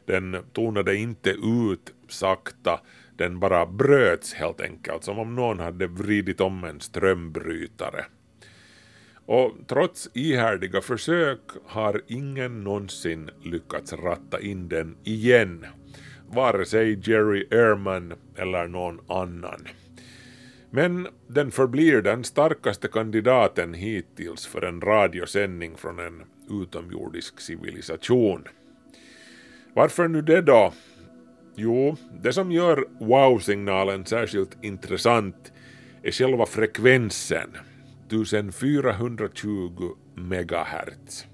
Den 0.05 0.37
tonade 0.53 0.95
inte 0.95 1.29
ut 1.29 1.93
sakta 2.07 2.79
den 3.17 3.39
bara 3.39 3.65
bröts 3.65 4.33
helt 4.33 4.61
enkelt, 4.61 5.03
som 5.03 5.19
om 5.19 5.35
någon 5.35 5.59
hade 5.59 5.87
vridit 5.87 6.41
om 6.41 6.63
en 6.63 6.79
strömbrytare. 6.79 8.05
Och 9.25 9.51
trots 9.67 10.09
ihärdiga 10.13 10.81
försök 10.81 11.39
har 11.65 12.01
ingen 12.07 12.63
någonsin 12.63 13.29
lyckats 13.43 13.93
ratta 13.93 14.39
in 14.39 14.69
den 14.69 14.97
igen, 15.03 15.65
vare 16.27 16.65
sig 16.65 16.99
Jerry 17.03 17.47
Ehrman 17.51 18.13
eller 18.35 18.67
någon 18.67 18.99
annan. 19.07 19.67
Men 20.69 21.07
den 21.27 21.51
förblir 21.51 22.01
den 22.01 22.23
starkaste 22.23 22.87
kandidaten 22.87 23.73
hittills 23.73 24.47
för 24.47 24.61
en 24.61 24.81
radiosändning 24.81 25.77
från 25.77 25.99
en 25.99 26.23
utomjordisk 26.49 27.39
civilisation. 27.39 28.43
Varför 29.73 30.07
nu 30.07 30.21
det 30.21 30.41
då? 30.41 30.73
Jo, 31.55 31.97
det 32.21 32.33
som 32.33 32.51
gör 32.51 32.85
wow-signalen 32.99 34.05
särskilt 34.05 34.57
intressant 34.61 35.53
är 36.03 36.11
själva 36.11 36.45
frekvensen, 36.45 37.49
1420 38.21 39.95
megahertz. 40.15 41.27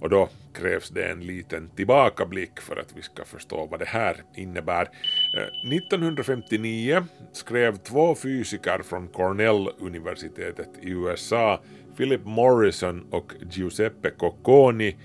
Och 0.00 0.10
då 0.10 0.28
krävs 0.54 0.88
det 0.90 1.04
en 1.04 1.20
liten 1.20 1.68
tillbakablick 1.68 2.60
för 2.60 2.76
att 2.76 2.96
vi 2.96 3.02
ska 3.02 3.24
förstå 3.24 3.66
vad 3.66 3.80
det 3.80 3.88
här 3.88 4.16
innebär. 4.36 4.88
Eh, 5.36 5.72
1959 5.72 7.06
skrev 7.32 7.76
två 7.76 8.14
fysiker 8.14 8.82
från 8.82 9.08
Cornell-universitetet 9.08 10.68
i 10.82 10.90
USA, 10.90 11.60
Philip 11.96 12.24
Morrison 12.24 13.06
och 13.10 13.32
Giuseppe 13.50 14.10
Cocconi, 14.10 14.96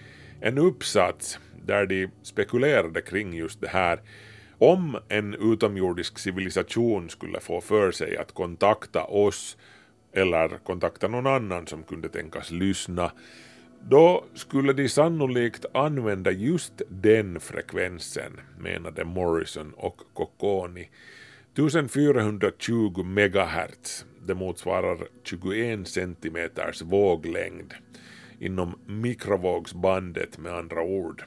en 0.41 0.57
uppsats 0.57 1.39
där 1.65 1.85
de 1.85 2.07
spekulerade 2.23 3.01
kring 3.01 3.33
just 3.33 3.61
det 3.61 3.67
här. 3.67 4.01
Om 4.57 4.97
en 5.09 5.33
utomjordisk 5.53 6.19
civilisation 6.19 7.09
skulle 7.09 7.39
få 7.39 7.61
för 7.61 7.91
sig 7.91 8.17
att 8.17 8.33
kontakta 8.33 9.03
oss 9.03 9.57
eller 10.17 10.57
kontakta 10.63 11.07
någon 11.07 11.27
annan 11.27 11.67
som 11.67 11.83
kunde 11.83 12.09
tänkas 12.09 12.51
lyssna, 12.51 13.11
då 13.81 14.25
skulle 14.33 14.73
de 14.73 14.89
sannolikt 14.89 15.65
använda 15.73 16.31
just 16.31 16.81
den 16.89 17.39
frekvensen, 17.39 18.39
menade 18.59 19.05
Morrison 19.05 19.73
och 19.77 20.01
Kokoni. 20.13 20.89
1420 21.53 23.03
megahertz, 23.03 24.05
det 24.27 24.35
motsvarar 24.35 24.97
21 25.23 25.87
centimeters 25.87 26.81
våglängd 26.81 27.73
inom 28.39 28.79
mikrovågsbandet 28.85 30.37
med 30.37 30.53
andra 30.53 30.81
ord. 30.81 31.23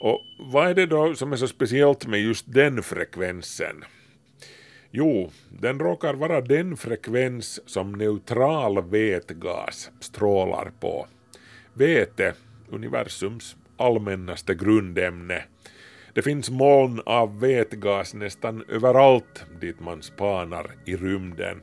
Och 0.00 0.20
vad 0.38 0.70
är 0.70 0.74
det 0.74 0.86
då 0.86 1.14
som 1.14 1.32
är 1.32 1.36
så 1.36 1.48
speciellt 1.48 2.06
med 2.06 2.20
just 2.20 2.52
den 2.52 2.82
frekvensen? 2.82 3.84
Jo, 4.94 5.30
den 5.48 5.78
råkar 5.78 6.14
vara 6.14 6.40
den 6.40 6.76
frekvens 6.76 7.60
som 7.66 7.92
neutral 7.92 8.84
vätgas 8.90 9.90
strålar 10.00 10.72
på. 10.80 11.06
Väte, 11.74 12.34
universums 12.68 13.56
allmännaste 13.76 14.54
grundämne. 14.54 15.44
Det 16.14 16.22
finns 16.22 16.50
moln 16.50 17.00
av 17.06 17.40
vätgas 17.40 18.14
nästan 18.14 18.64
överallt 18.68 19.44
dit 19.60 19.80
man 19.80 20.02
spanar 20.02 20.70
i 20.84 20.96
rymden. 20.96 21.62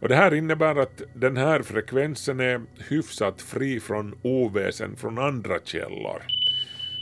Och 0.00 0.08
det 0.08 0.16
här 0.16 0.34
innebär 0.34 0.76
att 0.76 1.02
den 1.14 1.36
här 1.36 1.62
frekvensen 1.62 2.40
är 2.40 2.60
hyfsat 2.88 3.42
fri 3.42 3.80
från 3.80 4.18
oväsen 4.22 4.96
från 4.96 5.18
andra 5.18 5.58
källor 5.64 6.22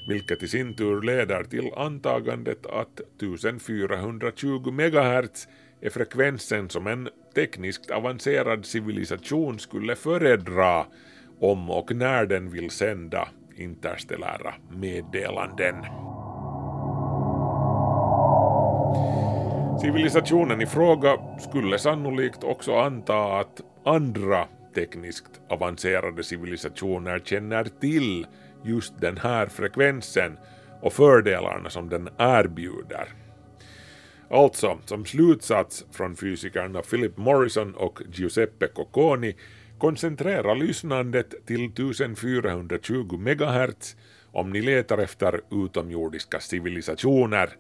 vilket 0.09 0.43
i 0.43 0.49
sin 0.49 0.75
tur 0.75 1.03
leder 1.03 1.45
till 1.45 1.73
antagandet 1.77 2.67
att 2.67 3.01
1420 3.01 4.71
MHz 4.71 5.49
är 5.81 5.91
frekvensen 5.91 6.69
som 6.69 6.87
en 6.87 7.09
tekniskt 7.35 7.91
avancerad 7.91 8.67
civilisation 8.67 9.59
skulle 9.59 9.97
föredra 9.97 10.87
om 11.41 11.71
och 11.71 11.95
när 11.95 12.27
den 12.27 12.51
vill 12.51 12.71
sända 12.71 13.29
interstellära 13.57 14.55
meddelanden. 14.71 15.75
Civilisationen 19.81 20.61
i 20.61 20.67
fråga 20.67 21.19
skulle 21.39 21.79
sannolikt 21.79 22.45
också 22.45 22.75
anta 22.75 23.39
att 23.39 23.61
andra 23.85 24.45
tekniskt 24.75 25.41
avancerade 25.49 26.23
civilisationer 26.23 27.19
känner 27.19 27.65
till 27.65 28.27
just 28.65 29.01
den 29.01 29.17
här 29.17 29.47
frekvensen 29.47 30.39
och 30.81 30.93
fördelarna 30.93 31.71
som 31.71 31.89
den 31.89 32.09
erbjuder. 32.19 33.09
Alltså, 34.31 34.79
som 34.85 35.05
slutsats 35.05 35.85
från 35.93 36.17
fysikerna 36.17 36.83
Philip 36.83 37.17
Morrison 37.17 37.75
och 37.75 38.01
Giuseppe 38.13 38.67
Cocconi 38.67 39.37
koncentrera 39.79 40.55
lyssnandet 40.55 41.47
till 41.47 41.65
1420 41.65 43.17
MHz 43.19 43.97
om 44.33 44.51
ni 44.51 44.63
letar 44.63 44.99
efter 44.99 45.41
utomjordiska 45.51 46.41
civilisationer, 46.41 47.51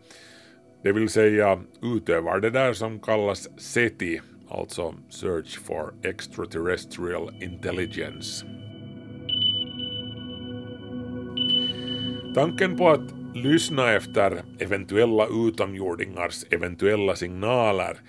det 0.82 0.92
vill 0.92 1.08
säga 1.08 1.60
utövar 1.82 2.40
det 2.40 2.50
där 2.50 2.72
som 2.72 3.00
kallas 3.00 3.48
SETI, 3.60 4.20
alltså 4.50 4.94
Search 5.10 5.58
for 5.58 5.94
Extraterrestrial 6.02 7.34
Intelligence. 7.40 8.46
Tanken 12.38 12.76
på 12.76 12.88
att 12.88 13.14
lyssna 13.34 13.92
efter 13.92 14.42
eventuella 14.58 15.26
utomjordingars 15.26 16.44
eventuella 16.50 17.16
signaler 17.16 18.00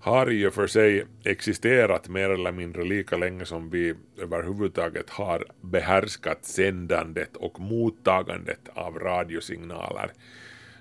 har 0.00 0.26
ju 0.26 0.50
för 0.50 0.66
sig 0.66 1.04
existerat 1.24 2.08
mer 2.08 2.30
eller 2.30 2.52
mindre 2.52 2.84
lika 2.84 3.16
länge 3.16 3.44
som 3.44 3.70
vi 3.70 3.94
överhuvudtaget 4.18 5.10
har 5.10 5.44
behärskat 5.60 6.44
sändandet 6.44 7.36
och 7.36 7.60
mottagandet 7.60 8.68
av 8.74 8.98
radiosignaler. 8.98 10.10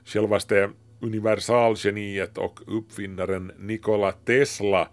Självaste 0.06 0.70
universalgeniet 1.00 2.38
och 2.38 2.60
uppfinnaren 2.68 3.52
Nikola 3.60 4.12
Tesla 4.12 4.88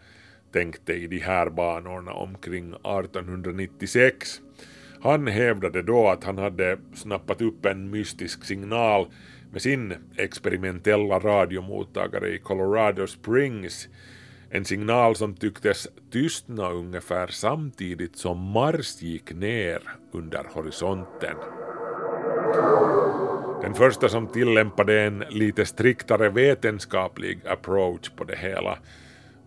tänkte 0.53 0.93
i 0.93 1.07
de 1.07 1.19
här 1.19 1.51
banorna 1.51 2.13
omkring 2.13 2.73
1896 2.73 4.41
han 5.03 5.27
hävdade 5.27 5.83
då 5.83 6.09
att 6.09 6.25
han 6.25 6.39
hade 6.39 6.79
snappat 6.95 7.43
upp 7.43 7.67
en 7.67 7.91
mystisk 7.91 8.45
signal 8.45 9.07
med 9.53 9.63
sin 9.63 9.95
experimentella 10.17 11.19
radiomottagare 11.19 12.29
i 12.29 12.39
Colorado 12.39 13.07
Springs. 13.07 13.89
En 14.51 14.65
signal 14.65 15.17
som 15.17 15.35
tycktes 15.35 15.89
tystna 16.13 16.71
ungefär 16.71 17.27
samtidigt 17.27 18.17
som 18.17 18.39
Mars 18.39 19.03
gick 19.03 19.33
ner 19.33 19.83
under 20.13 20.45
horisonten. 20.55 21.37
Den 23.63 23.75
första 23.75 24.09
som 24.09 24.27
tillämpade 24.27 25.03
en 25.03 25.25
lite 25.31 25.67
striktare 25.67 26.29
vetenskaplig 26.29 27.47
approach 27.47 28.11
på 28.11 28.25
det 28.25 28.37
hela 28.37 28.79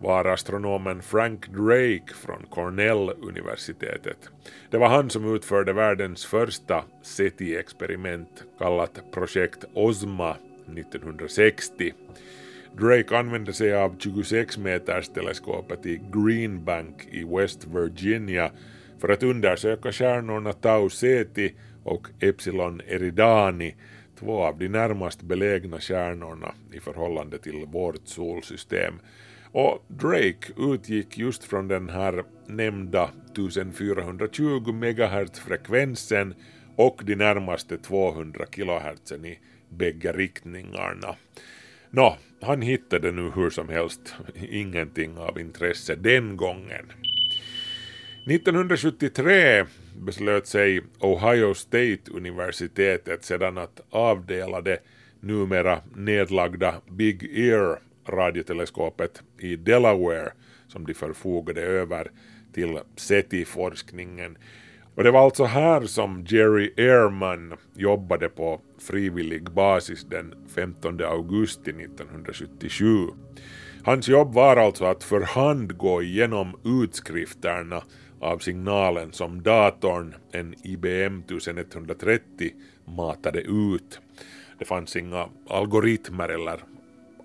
var 0.06 0.24
astronomen 0.24 1.02
Frank 1.02 1.46
Drake 1.46 2.14
från 2.14 2.46
Cornell-universitetet. 2.50 4.30
Det 4.70 4.78
var 4.78 4.88
han 4.88 5.10
som 5.10 5.34
utförde 5.34 5.72
världens 5.72 6.26
första 6.26 6.84
SETI-experiment 7.02 8.44
kallat 8.58 9.12
projekt 9.12 9.64
OSMA 9.74 10.36
1960. 10.76 11.92
Drake 12.78 13.18
använde 13.18 13.52
sig 13.52 13.74
av 13.74 13.96
26 13.98 14.58
meters 14.58 15.08
teleskopet 15.08 15.86
i 15.86 16.00
Green 16.12 16.64
Bank 16.64 17.08
i 17.10 17.24
West 17.24 17.66
Virginia 17.66 18.50
för 18.98 19.08
att 19.08 19.22
undersöka 19.22 19.92
stjärnorna 19.92 20.52
Tau 20.52 20.90
Ceti 20.90 21.54
och 21.84 22.08
Epsilon 22.20 22.80
Eridani, 22.86 23.74
två 24.18 24.42
av 24.42 24.58
de 24.58 24.68
närmast 24.68 25.22
belägna 25.22 25.80
stjärnorna 25.80 26.54
i 26.72 26.80
förhållande 26.80 27.38
till 27.38 27.66
vårt 27.66 28.08
solsystem 28.08 28.94
och 29.56 29.84
Drake 29.88 30.52
utgick 30.56 31.18
just 31.18 31.44
från 31.44 31.68
den 31.68 31.88
här 31.88 32.24
nämnda 32.46 33.10
1420 33.32 34.72
MHz-frekvensen 34.72 36.34
och 36.76 37.02
de 37.04 37.16
närmaste 37.16 37.78
200 37.78 38.46
kHz 38.46 39.12
i 39.12 39.38
bägge 39.68 40.12
riktningarna. 40.12 41.16
Nå, 41.90 42.16
han 42.40 42.62
hittade 42.62 43.12
nu 43.12 43.30
hur 43.30 43.50
som 43.50 43.68
helst 43.68 44.14
ingenting 44.50 45.18
av 45.18 45.40
intresse 45.40 45.94
den 45.94 46.36
gången. 46.36 46.92
1973 48.26 49.66
beslöt 49.96 50.46
sig 50.46 50.80
Ohio 51.00 51.54
State 51.54 52.10
universitetet 52.10 53.24
sedan 53.24 53.58
att 53.58 53.80
avdela 53.90 54.60
det 54.60 54.78
numera 55.20 55.80
nedlagda 55.94 56.74
Big 56.90 57.38
Ear 57.38 57.78
radioteleskopet 58.08 59.22
i 59.38 59.56
Delaware 59.56 60.32
som 60.68 60.86
de 60.86 60.94
förfogade 60.94 61.60
över 61.60 62.10
till 62.52 62.78
SETI-forskningen. 62.96 64.38
Och 64.94 65.04
det 65.04 65.10
var 65.10 65.24
alltså 65.24 65.44
här 65.44 65.80
som 65.80 66.24
Jerry 66.28 66.72
Ehrman 66.76 67.54
jobbade 67.74 68.28
på 68.28 68.60
frivillig 68.78 69.50
basis 69.50 70.04
den 70.04 70.34
15 70.54 71.04
augusti 71.04 71.70
1977. 71.70 72.86
Hans 73.84 74.08
jobb 74.08 74.34
var 74.34 74.56
alltså 74.56 74.84
att 74.84 75.04
för 75.04 75.20
hand 75.20 75.76
gå 75.76 76.02
igenom 76.02 76.60
utskrifterna 76.64 77.82
av 78.20 78.38
signalen 78.38 79.12
som 79.12 79.42
datorn, 79.42 80.14
en 80.32 80.54
IBM 80.62 81.22
1130, 81.28 82.50
matade 82.84 83.40
ut. 83.40 84.00
Det 84.58 84.64
fanns 84.64 84.96
inga 84.96 85.28
algoritmer 85.48 86.28
eller 86.28 86.60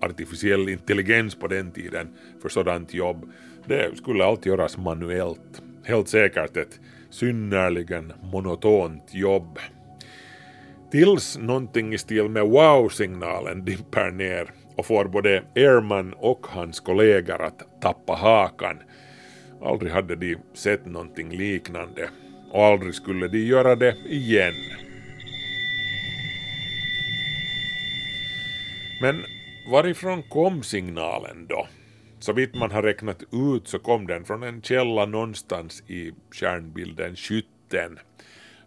artificiell 0.02 0.68
intelligens 0.68 1.34
på 1.34 1.46
den 1.46 1.72
tiden 1.72 2.08
för 2.42 2.48
sådant 2.48 2.94
jobb. 2.94 3.32
Det 3.66 3.96
skulle 3.96 4.24
allt 4.24 4.46
göras 4.46 4.78
manuellt. 4.78 5.62
Helt 5.84 6.08
säkert 6.08 6.56
ett 6.56 6.80
synnerligen 7.10 8.12
monotont 8.22 9.14
jobb. 9.14 9.58
Tills 10.90 11.38
någonting 11.38 11.94
i 11.94 11.98
stil 11.98 12.28
med 12.28 12.42
wow-signalen 12.42 13.64
dimper 13.64 14.10
ner 14.10 14.50
och 14.76 14.86
får 14.86 15.04
både 15.04 15.42
Airman 15.56 16.12
och 16.12 16.46
hans 16.46 16.80
kollegor 16.80 17.42
att 17.42 17.80
tappa 17.80 18.12
hakan. 18.12 18.76
Aldrig 19.62 19.92
hade 19.92 20.16
de 20.16 20.36
sett 20.54 20.86
någonting 20.86 21.30
liknande 21.30 22.08
och 22.50 22.64
aldrig 22.64 22.94
skulle 22.94 23.28
de 23.28 23.38
göra 23.38 23.76
det 23.76 23.96
igen. 24.08 24.54
Men 29.00 29.24
Varifrån 29.66 30.22
kom 30.22 30.62
signalen 30.62 31.46
då? 31.48 31.66
Så 32.18 32.32
vitt 32.32 32.54
man 32.54 32.70
har 32.70 32.82
räknat 32.82 33.22
ut 33.32 33.68
så 33.68 33.78
kom 33.78 34.06
den 34.06 34.24
från 34.24 34.42
en 34.42 34.62
källa 34.62 35.06
någonstans 35.06 35.82
i 35.86 36.12
stjärnbilden 36.30 37.16
Skytten, 37.16 37.98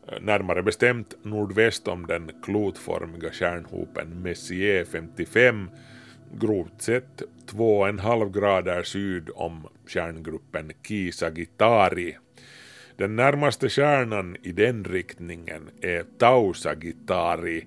eh, 0.07 0.21
närmare 0.21 0.63
bestämt 0.63 1.13
nordväst 1.23 1.87
om 1.87 2.07
den 2.07 2.31
klotformiga 2.43 3.31
stjärnhopen 3.31 4.21
Messier 4.21 4.85
55 4.85 5.69
grovt 6.33 6.81
sett 6.81 7.21
2,5 7.47 8.29
grader 8.29 8.83
syd 8.83 9.29
om 9.35 9.67
stjärngruppen 9.87 10.71
Kisagitari. 10.87 12.17
Den 12.97 13.15
närmaste 13.15 13.69
stjärnan 13.69 14.35
i 14.43 14.51
den 14.51 14.83
riktningen 14.83 15.69
är 15.81 16.03
Tau 16.17 16.53
Sagittari, 16.53 17.65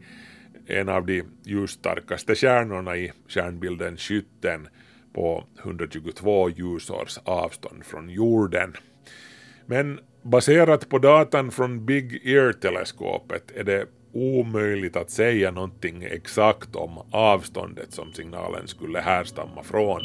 en 0.68 0.88
av 0.88 1.06
de 1.06 1.22
ljusstarkaste 1.44 2.34
stjärnorna 2.34 2.96
i 2.96 3.12
stjärnbilden 3.28 3.96
Skytten 3.96 4.68
på 5.12 5.44
122 5.62 6.50
ljusårs 6.50 7.18
avstånd 7.24 7.84
från 7.84 8.10
jorden. 8.10 8.76
Men 9.66 10.00
baserat 10.22 10.88
på 10.88 10.98
datan 10.98 11.50
från 11.50 11.86
Big 11.86 12.26
Ear-teleskopet 12.26 13.50
är 13.54 13.64
det 13.64 13.86
omöjligt 14.12 14.96
att 14.96 15.10
säga 15.10 15.50
någonting 15.50 16.02
exakt 16.02 16.76
om 16.76 16.98
avståndet 17.10 17.92
som 17.92 18.12
signalen 18.12 18.68
skulle 18.68 19.00
härstamma 19.00 19.62
från. 19.62 20.02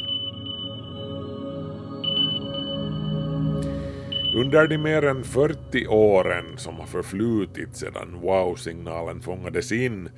Under 4.34 4.66
de 4.66 4.78
mer 4.78 5.04
än 5.04 5.24
40 5.24 5.86
åren 5.86 6.44
som 6.56 6.74
har 6.74 6.86
förflutit 6.86 7.76
sedan 7.76 8.20
wow-signalen 8.20 9.20
fångades 9.20 9.72
in 9.72 10.08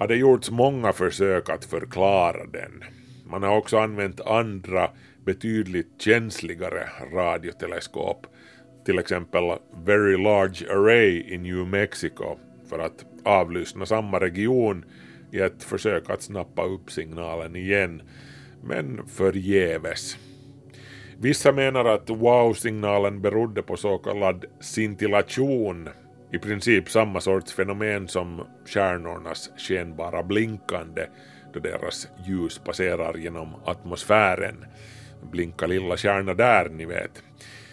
har 0.00 0.08
det 0.08 0.16
gjorts 0.16 0.50
många 0.50 0.92
försök 0.92 1.48
att 1.48 1.64
förklara 1.64 2.46
den. 2.46 2.84
Man 3.26 3.42
har 3.42 3.56
också 3.56 3.78
använt 3.78 4.20
andra 4.20 4.90
betydligt 5.24 6.02
känsligare 6.02 6.88
radioteleskop, 7.12 8.26
till 8.86 8.98
exempel 8.98 9.42
Very 9.84 10.16
Large 10.16 10.72
Array 10.72 11.34
i 11.34 11.38
New 11.38 11.66
Mexico 11.66 12.38
för 12.68 12.78
att 12.78 13.04
avlyssna 13.24 13.86
samma 13.86 14.20
region 14.20 14.84
i 15.32 15.40
ett 15.40 15.62
försök 15.62 16.10
att 16.10 16.22
snappa 16.22 16.64
upp 16.64 16.90
signalen 16.90 17.56
igen, 17.56 18.02
men 18.64 19.06
förgäves. 19.06 20.16
Vissa 21.18 21.52
menar 21.52 21.84
att 21.84 22.10
wow-signalen 22.10 23.20
berodde 23.20 23.62
på 23.62 23.76
så 23.76 23.98
kallad 23.98 24.44
scintillation, 24.60 25.88
i 26.32 26.38
princip 26.38 26.90
samma 26.90 27.20
sorts 27.20 27.52
fenomen 27.52 28.08
som 28.08 28.46
stjärnornas 28.66 29.50
skenbara 29.56 30.22
blinkande 30.22 31.06
då 31.52 31.60
deras 31.60 32.08
ljus 32.26 32.58
passerar 32.58 33.16
genom 33.16 33.54
atmosfären. 33.64 34.64
Blinka 35.30 35.66
lilla 35.66 35.96
stjärna 35.96 36.34
där, 36.34 36.68
ni 36.68 36.84
vet. 36.84 37.22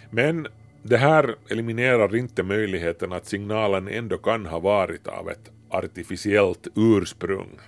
Men 0.10 0.48
det 0.84 0.98
här 0.98 1.36
eliminerar 1.50 2.16
inte 2.16 2.44
möjligheten 2.44 3.14
att 3.14 3.26
signalen 3.26 3.88
ändå 3.88 4.18
kan 4.18 4.46
ha 4.46 4.60
varit 4.60 5.08
av 5.08 5.30
ett 5.30 5.52
artificiellt 5.70 6.68
ursprung. 6.76 7.60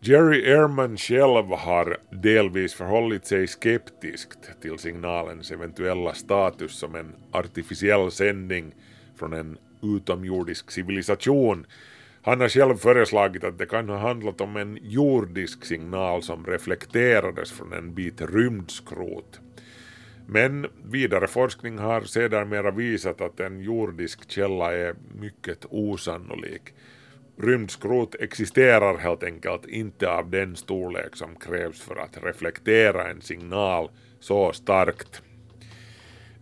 Jerry 0.00 0.50
Ehrman 0.50 0.96
själv 0.96 1.46
har 1.46 1.96
delvis 2.10 2.74
förhållit 2.74 3.26
sig 3.26 3.46
skeptiskt 3.46 4.60
till 4.62 4.78
signalens 4.78 5.50
eventuella 5.50 6.14
status 6.14 6.78
som 6.78 6.94
en 6.94 7.14
artificiell 7.32 8.10
sändning 8.10 8.74
från 9.16 9.32
en 9.32 9.58
utomjordisk 9.82 10.70
civilisation. 10.70 11.66
Han 12.22 12.40
har 12.40 12.48
själv 12.48 12.76
föreslagit 12.76 13.44
att 13.44 13.58
det 13.58 13.66
kan 13.66 13.88
ha 13.88 13.98
handlat 13.98 14.40
om 14.40 14.56
en 14.56 14.78
jordisk 14.82 15.64
signal 15.64 16.22
som 16.22 16.46
reflekterades 16.46 17.52
från 17.52 17.72
en 17.72 17.94
bit 17.94 18.20
rymdskrot. 18.20 19.40
Men 20.26 20.66
vidare 20.84 21.26
forskning 21.26 21.78
har 21.78 22.00
sedermera 22.00 22.70
visat 22.70 23.20
att 23.20 23.40
en 23.40 23.60
jordisk 23.60 24.30
källa 24.30 24.72
är 24.74 24.94
mycket 25.20 25.66
osannolik. 25.70 26.62
Rymdskrot 27.38 28.14
existerar 28.14 28.98
helt 28.98 29.22
enkelt 29.22 29.66
inte 29.66 30.10
av 30.10 30.30
den 30.30 30.56
storlek 30.56 31.16
som 31.16 31.36
krävs 31.36 31.80
för 31.80 31.96
att 31.96 32.24
reflektera 32.24 33.10
en 33.10 33.20
signal 33.20 33.90
så 34.20 34.52
starkt. 34.52 35.22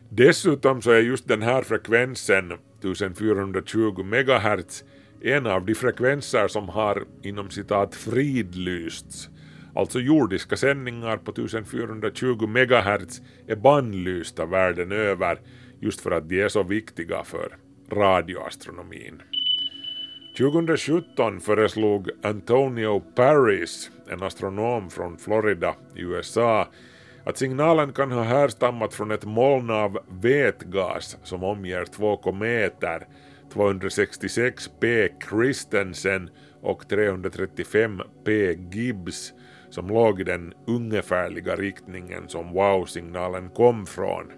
Dessutom 0.08 0.82
så 0.82 0.90
är 0.90 1.00
just 1.00 1.28
den 1.28 1.42
här 1.42 1.62
frekvensen 1.62 2.52
1420 2.90 4.02
MHz 4.02 4.84
en 5.22 5.46
av 5.46 5.66
de 5.66 5.74
frekvenser 5.74 6.48
som 6.48 6.68
har 6.68 7.04
inom 7.22 7.50
citat 7.50 7.94
fridlysts 7.94 9.28
Alltså 9.76 10.00
jordiska 10.00 10.56
sändningar 10.56 11.16
på 11.16 11.30
1420 11.30 12.46
MHz 12.46 13.22
är 13.46 13.56
bannlysta 13.56 14.46
världen 14.46 14.92
över 14.92 15.40
just 15.80 16.00
för 16.00 16.10
att 16.10 16.28
de 16.28 16.40
är 16.40 16.48
så 16.48 16.62
viktiga 16.62 17.24
för 17.24 17.56
radioastronomin. 17.90 19.22
2017 20.38 21.40
föreslog 21.40 22.10
Antonio 22.22 23.00
Paris, 23.00 23.90
en 24.08 24.22
astronom 24.22 24.90
från 24.90 25.18
Florida 25.18 25.74
i 25.96 26.00
USA, 26.00 26.68
att 27.24 27.38
signalen 27.38 27.92
kan 27.92 28.12
ha 28.12 28.22
härstammat 28.22 28.94
från 28.94 29.10
ett 29.10 29.24
moln 29.24 29.70
av 29.70 29.98
vätgas 30.08 31.18
som 31.22 31.44
omger 31.44 31.84
två 31.84 32.16
kometer, 32.16 33.06
266 33.52 34.70
P. 34.80 35.08
Christensen 35.30 36.30
och 36.62 36.88
335 36.88 38.00
P. 38.24 38.52
Gibbs, 38.72 39.32
som 39.70 39.88
låg 39.88 40.20
i 40.20 40.24
den 40.24 40.54
ungefärliga 40.66 41.56
riktningen 41.56 42.28
som 42.28 42.52
wow-signalen 42.52 43.48
kom 43.48 43.86
från. 43.86 44.32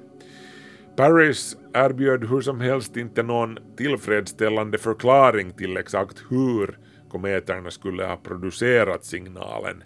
Paris 0.97 1.57
erbjöd 1.75 2.29
hur 2.31 2.41
som 2.41 2.61
helst 2.61 2.97
inte 2.97 3.23
någon 3.23 3.59
tillfredsställande 3.77 4.79
förklaring 4.79 5.53
till 5.53 5.77
exakt 5.77 6.23
hur 6.31 6.79
kometerna 7.11 7.71
skulle 7.71 8.05
ha 8.05 8.17
producerat 8.17 9.05
signalen. 9.05 9.83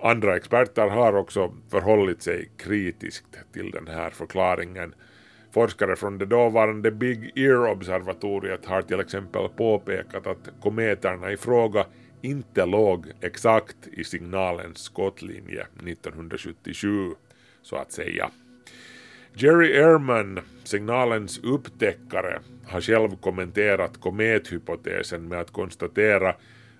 Andra 0.00 0.36
experter 0.36 0.88
har 0.88 1.12
också 1.16 1.54
förhållit 1.70 2.22
sig 2.22 2.50
kritiskt 2.56 3.38
till 3.52 3.70
den 3.70 3.86
här 3.86 4.10
förklaringen. 4.10 4.94
Forskare 5.52 5.96
från 5.96 6.18
det 6.18 6.26
dåvarande 6.26 6.90
Big 6.90 7.32
Ear-observatoriet 7.38 8.66
har 8.66 8.82
till 8.82 9.00
exempel 9.00 9.48
påpekat 9.48 10.26
att 10.26 10.50
kometerna 10.60 11.32
i 11.32 11.36
fråga 11.36 11.86
inte 12.22 12.66
låg 12.66 13.06
exakt 13.20 13.76
i 13.92 14.04
signalens 14.04 14.78
skottlinje 14.78 15.66
1977, 15.86 17.10
så 17.62 17.76
att 17.76 17.92
säga. 17.92 18.30
Jerry 19.34 19.72
Ehrman, 19.72 20.40
signalens 20.64 21.38
upptäckare, 21.38 22.40
har 22.66 22.80
själv 22.80 23.16
kommenterat 23.16 24.00
komethypotesen 24.00 25.28
med 25.28 25.40
att 25.40 25.52
konstatera 25.52 26.34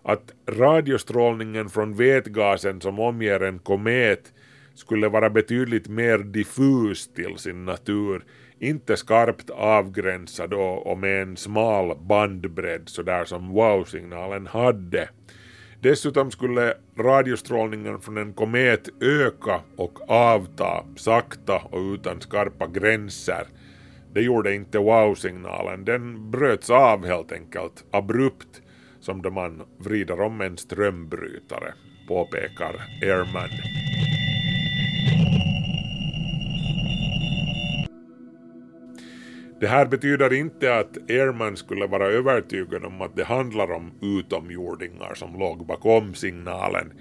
att 0.08 0.34
radiostrålningen 0.46 1.68
från 1.68 1.94
vätgasen 1.94 2.80
som 2.80 2.98
omger 2.98 3.40
en 3.40 3.58
komet 3.58 4.32
skulle 4.74 5.08
vara 5.08 5.30
betydligt 5.30 5.88
mer 5.88 6.18
diffus 6.18 7.08
till 7.08 7.38
sin 7.38 7.64
natur, 7.64 8.24
inte 8.58 8.96
skarpt 8.96 9.50
avgränsad 9.50 10.54
och 10.54 10.98
med 10.98 11.22
en 11.22 11.36
smal 11.36 11.98
bandbredd 12.00 12.88
sådär 12.88 13.24
som 13.24 13.48
wow-signalen 13.48 14.46
hade. 14.46 15.08
Dessutom 15.80 16.30
skulle 16.30 16.74
radiostrålningen 16.98 18.00
från 18.00 18.16
en 18.16 18.32
komet 18.32 18.88
öka 19.02 19.60
och 19.76 20.10
avta 20.10 20.84
sakta 20.96 21.56
och 21.56 21.80
utan 21.80 22.20
skarpa 22.20 22.66
gränser. 22.66 23.46
Det 24.12 24.20
gjorde 24.20 24.54
inte 24.54 24.78
wow-signalen, 24.78 25.84
den 25.84 26.30
bröts 26.30 26.70
av 26.70 27.06
helt 27.06 27.32
enkelt 27.32 27.84
abrupt 27.90 28.62
som 29.08 29.22
då 29.22 29.30
man 29.30 29.62
vrider 29.78 30.20
om 30.20 30.40
en 30.40 30.56
strömbrytare, 30.56 31.74
påpekar 32.08 32.74
Airman. 33.02 33.48
Det 39.60 39.66
här 39.66 39.86
betyder 39.86 40.32
inte 40.32 40.76
att 40.76 41.10
Airman 41.10 41.56
skulle 41.56 41.86
vara 41.86 42.06
övertygad 42.06 42.84
om 42.84 43.02
att 43.02 43.16
det 43.16 43.24
handlar 43.24 43.72
om 43.72 43.92
utomjordingar 44.02 45.14
som 45.14 45.38
låg 45.38 45.66
bakom 45.66 46.14
signalen. 46.14 46.92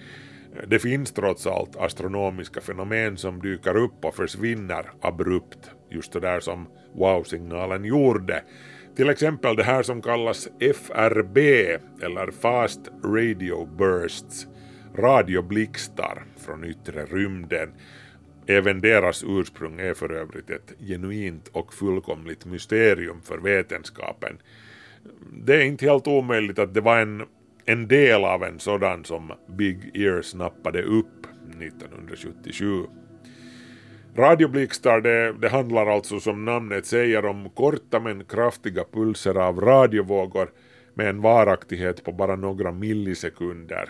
Det 0.68 0.80
finns 0.80 1.12
trots 1.12 1.48
allt 1.48 1.76
astronomiska 1.76 2.62
fenomen 2.62 3.18
som 3.18 3.42
dyker 3.42 3.78
upp 3.78 4.06
och 4.06 4.16
försvinner 4.16 4.92
abrupt, 5.02 5.72
just 5.90 6.14
det 6.14 6.20
där 6.20 6.40
som 6.40 6.68
wow-signalen 6.96 7.86
gjorde. 7.86 8.44
Till 8.98 9.10
exempel 9.10 9.56
det 9.56 9.64
här 9.64 9.84
som 9.84 10.02
kallas 10.02 10.48
FRB, 10.60 11.38
eller 12.02 12.32
Fast 12.32 12.80
Radio 13.04 13.66
Bursts, 13.78 14.48
radioblixtar 14.96 16.24
från 16.38 16.64
yttre 16.64 17.06
rymden. 17.06 17.70
Även 18.48 18.82
deras 18.82 19.24
ursprung 19.28 19.80
är 19.80 19.94
för 19.94 20.12
övrigt 20.12 20.50
ett 20.50 20.74
genuint 20.80 21.48
och 21.48 21.74
fullkomligt 21.74 22.46
mysterium 22.46 23.22
för 23.22 23.38
vetenskapen. 23.38 24.38
Det 25.46 25.56
är 25.56 25.66
inte 25.66 25.86
helt 25.86 26.08
omöjligt 26.08 26.60
att 26.60 26.74
det 26.74 26.82
var 26.82 27.00
en, 27.00 27.24
en 27.66 27.88
del 27.88 28.24
av 28.24 28.44
en 28.44 28.60
sådan 28.60 29.06
som 29.06 29.32
Big 29.58 29.92
Ear 29.94 30.22
snappade 30.22 30.84
upp 30.84 31.28
1977. 31.62 32.84
Radioblixtar 34.18 35.02
det, 35.02 35.34
det 35.42 35.50
handlar 35.50 35.88
alltså 35.88 36.20
som 36.20 36.46
namnet 36.46 36.86
säger 36.86 37.26
om 37.26 37.50
korta 37.50 38.00
men 38.00 38.24
kraftiga 38.24 38.84
pulser 38.92 39.36
av 39.38 39.62
radiovågor 39.62 40.52
med 40.94 41.10
en 41.10 41.22
varaktighet 41.22 42.04
på 42.04 42.12
bara 42.12 42.36
några 42.36 42.72
millisekunder. 42.72 43.90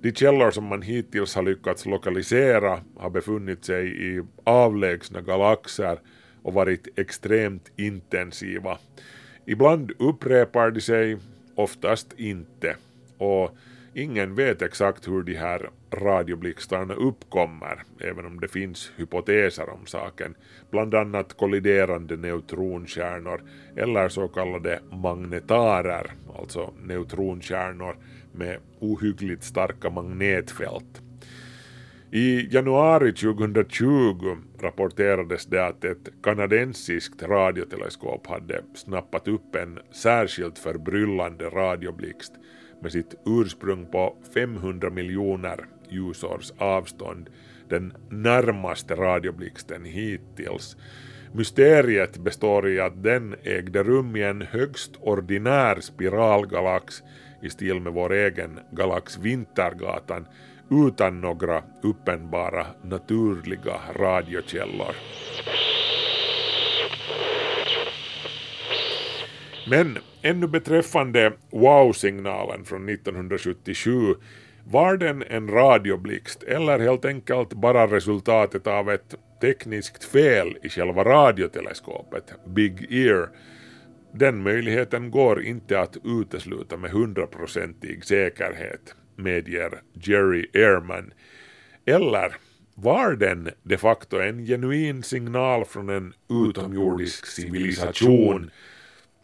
De 0.00 0.12
källor 0.12 0.50
som 0.50 0.64
man 0.64 0.82
hittills 0.82 1.34
har 1.34 1.42
lyckats 1.42 1.86
lokalisera 1.86 2.80
har 2.96 3.10
befunnit 3.10 3.64
sig 3.64 4.16
i 4.16 4.22
avlägsna 4.44 5.20
galaxer 5.20 5.98
och 6.42 6.54
varit 6.54 6.98
extremt 6.98 7.70
intensiva. 7.76 8.78
Ibland 9.46 9.92
upprepar 9.98 10.70
de 10.70 10.80
sig, 10.80 11.16
oftast 11.54 12.12
inte. 12.16 12.76
Och 13.18 13.56
ingen 13.94 14.34
vet 14.34 14.62
exakt 14.62 15.08
hur 15.08 15.22
de 15.22 15.34
här 15.34 15.70
radioblixtarna 15.94 16.94
uppkommer, 16.94 17.82
även 18.00 18.26
om 18.26 18.40
det 18.40 18.48
finns 18.48 18.92
hypoteser 18.96 19.70
om 19.70 19.86
saken, 19.86 20.34
bland 20.70 20.94
annat 20.94 21.36
kolliderande 21.36 22.16
neutronkärnor 22.16 23.42
eller 23.76 24.08
så 24.08 24.28
kallade 24.28 24.80
magnetarer, 24.90 26.10
alltså 26.38 26.74
neutronkärnor 26.82 27.96
med 28.32 28.58
ohyggligt 28.80 29.44
starka 29.44 29.90
magnetfält. 29.90 31.02
I 32.10 32.48
januari 32.50 33.12
2020 33.12 34.36
rapporterades 34.60 35.46
det 35.46 35.66
att 35.66 35.84
ett 35.84 36.08
kanadensiskt 36.22 37.22
radioteleskop 37.22 38.26
hade 38.26 38.62
snappat 38.74 39.28
upp 39.28 39.54
en 39.54 39.78
särskilt 39.92 40.58
förbryllande 40.58 41.44
radioblixt 41.44 42.32
med 42.82 42.92
sitt 42.92 43.14
ursprung 43.26 43.86
på 43.86 44.16
500 44.34 44.90
miljoner 44.90 45.66
ljusårs 45.94 46.52
avstånd, 46.58 47.30
den 47.68 47.92
närmaste 48.10 48.94
radioblixten 48.94 49.84
hittills. 49.84 50.76
Mysteriet 51.32 52.18
består 52.18 52.68
i 52.68 52.80
att 52.80 53.02
den 53.02 53.34
ägde 53.42 53.82
rum 53.82 54.16
i 54.16 54.22
en 54.22 54.42
högst 54.42 54.90
ordinär 55.00 55.80
spiralgalax 55.80 57.02
i 57.42 57.50
stil 57.50 57.80
med 57.80 57.92
vår 57.92 58.12
egen 58.12 58.60
galax 58.70 59.18
Vintergatan 59.18 60.26
utan 60.70 61.20
några 61.20 61.62
uppenbara 61.82 62.66
naturliga 62.82 63.80
radiokällor. 63.96 64.94
Men 69.66 69.98
ännu 70.22 70.46
beträffande 70.46 71.32
wow-signalen 71.50 72.64
från 72.64 72.88
1977 72.88 74.14
var 74.66 74.96
den 74.96 75.22
en 75.22 75.48
radioblixt 75.48 76.42
eller 76.42 76.78
helt 76.78 77.04
enkelt 77.04 77.52
bara 77.52 77.86
resultatet 77.86 78.66
av 78.66 78.90
ett 78.90 79.14
tekniskt 79.40 80.04
fel 80.04 80.58
i 80.62 80.68
själva 80.68 81.04
radioteleskopet, 81.04 82.34
Big 82.46 82.92
Ear? 82.92 83.28
Den 84.12 84.42
möjligheten 84.42 85.10
går 85.10 85.42
inte 85.42 85.80
att 85.80 85.96
utesluta 86.04 86.76
med 86.76 86.90
hundraprocentig 86.90 88.04
säkerhet, 88.04 88.94
medger 89.16 89.82
Jerry 89.92 90.46
Ehrman. 90.52 91.12
Eller 91.84 92.36
var 92.74 93.12
den 93.12 93.50
de 93.62 93.76
facto 93.76 94.20
en 94.20 94.46
genuin 94.46 95.02
signal 95.02 95.64
från 95.64 95.88
en 95.88 96.14
utomjordisk 96.48 97.26
civilisation? 97.26 98.50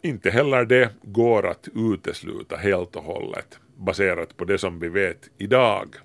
Inte 0.03 0.31
heller 0.31 0.64
det 0.64 0.90
går 1.03 1.46
att 1.46 1.68
utesluta 1.74 2.57
helt 2.57 2.96
och 2.96 3.05
hållet 3.05 3.59
baserat 3.81 4.37
på 4.37 4.45
det 4.45 4.59
som 4.59 4.79
vi 4.79 4.88
vet 4.88 5.31
idag. 5.38 5.97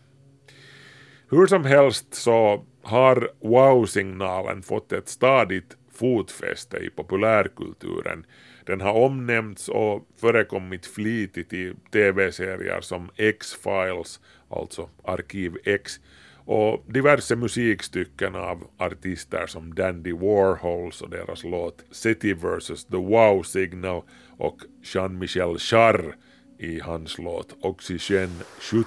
Hur 1.29 1.47
som 1.47 1.65
helst 1.65 2.13
så 2.13 2.65
har 2.81 3.29
wow-signalen 3.39 4.63
fått 4.63 4.91
ett 4.91 5.09
stadigt 5.09 5.77
fotfäste 5.93 6.77
i 6.77 6.89
populärkulturen. 6.89 8.25
Den 8.65 8.81
har 8.81 8.93
omnämnts 8.93 9.69
och 9.69 10.07
förekommit 10.21 10.85
flitigt 10.85 11.53
i 11.53 11.73
tv-serier 11.91 12.81
som 12.81 13.09
X-Files, 13.15 14.19
alltså 14.49 14.89
Arkiv 15.03 15.57
X, 15.63 15.99
och 16.45 16.83
diverse 16.87 17.35
musikstycken 17.35 18.35
av 18.35 18.67
artister 18.77 19.47
som 19.47 19.75
Dandy 19.75 20.13
Warhols 20.13 21.01
och 21.01 21.09
deras 21.09 21.43
låt 21.43 21.85
City 21.91 22.33
vs. 22.33 22.85
The 22.85 22.97
Wow 22.97 23.43
Signal 23.43 24.01
och 24.37 24.57
Jean-Michel 24.83 25.57
Jarre 25.59 26.13
i 26.57 26.79
hans 26.79 27.17
låt 27.17 27.55
Oxygen 27.61 28.29
17. 28.59 28.85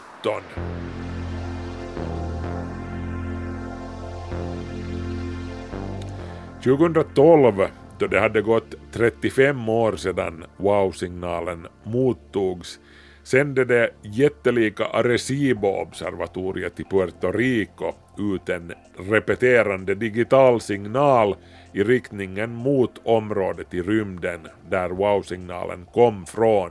–2012, 6.63 7.67
då 7.99 8.07
det 8.07 8.21
hade 8.21 8.43
gått 8.43 8.75
35 8.93 9.69
år 9.69 9.97
sedan 9.97 10.45
wow-signalen 10.57 11.67
mottogs, 11.85 12.81
sände 13.23 13.65
det 13.65 13.91
jättelika 14.03 14.85
Arecibo-observatoriet 14.85 16.81
i 16.81 16.85
Puerto 16.85 17.33
Rico 17.33 17.93
ut 18.19 18.49
en 18.49 18.73
repeterande 19.11 19.95
digital 19.95 20.61
signal 20.61 21.37
i 21.73 21.83
riktningen 21.83 22.51
mot 22.51 23.01
området 23.05 23.75
i 23.75 23.83
rymden 23.83 24.41
där 24.71 24.89
wow-signalen 24.89 25.87
kom 25.93 26.27
från. 26.27 26.71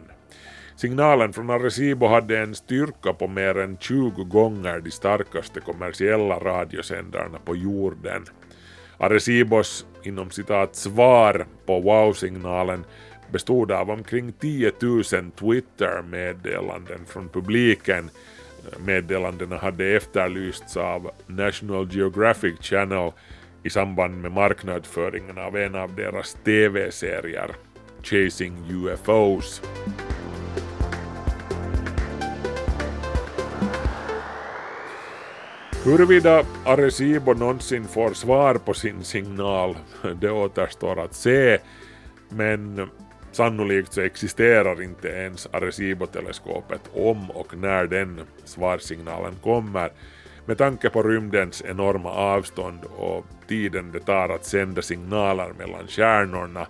Signalen 0.78 1.34
från 1.34 1.50
Arecibo 1.50 2.08
hade 2.08 2.40
en 2.40 2.56
styrka 2.56 3.14
på 3.14 3.28
mer 3.28 3.58
än 3.58 3.78
20 3.78 4.24
gånger 4.24 4.80
de 4.80 4.92
starkaste 4.92 5.60
kommersiella 5.60 6.40
radiosändarna 6.40 7.40
på 7.46 7.56
jorden. 7.56 8.26
Arecibos 8.98 9.86
inom 10.04 10.32
citat 10.32 10.76
svar 10.76 11.46
på 11.66 11.80
wow-signalen 11.80 12.86
bestod 13.32 13.72
av 13.72 13.90
omkring 13.90 14.32
10 14.32 14.72
000 14.82 15.04
Twitter-meddelanden 15.40 17.06
från 17.06 17.30
publiken. 17.30 18.10
Meddelandena 18.86 19.58
hade 19.58 19.86
efterlysts 19.86 20.78
av 20.78 21.12
National 21.28 21.88
Geographic 21.92 22.60
Channel 22.62 23.12
i 23.64 23.70
samband 23.70 24.22
med 24.22 24.32
marknadsföringen 24.32 25.38
av 25.38 25.58
en 25.58 25.76
av 25.76 25.96
deras 25.96 26.34
TV-serier, 26.34 27.56
Chasing 28.04 28.58
UFOs. 28.70 29.62
Huruvida 35.88 36.46
Arecibo 36.66 37.34
någonsin 37.34 37.88
får 37.88 38.14
svar 38.14 38.56
på 38.56 38.74
sin 38.74 39.04
signal, 39.04 39.78
det 40.22 40.32
återstår 40.32 41.00
att 41.00 41.14
se, 41.14 41.58
men 42.30 42.90
sannolikt 43.32 43.94
så 43.94 44.02
existerar 44.02 44.82
inte 44.82 45.08
ens 45.08 45.48
Arecibo-teleskopet 45.52 46.82
om 46.94 47.32
och 47.32 47.58
när 47.58 47.86
den 47.86 48.22
svarsignalen 48.46 49.36
kommer, 49.44 49.92
med 50.46 50.58
tanke 50.58 50.90
på 50.90 51.04
rymdens 51.04 51.64
enorma 51.68 52.12
avstånd 52.12 52.80
och 52.98 53.26
tiden 53.48 53.92
det 53.92 54.00
tar 54.00 54.30
att 54.30 54.46
sända 54.46 54.82
signaler 54.82 55.52
mellan 55.58 55.88
stjärnorna, 55.88 56.68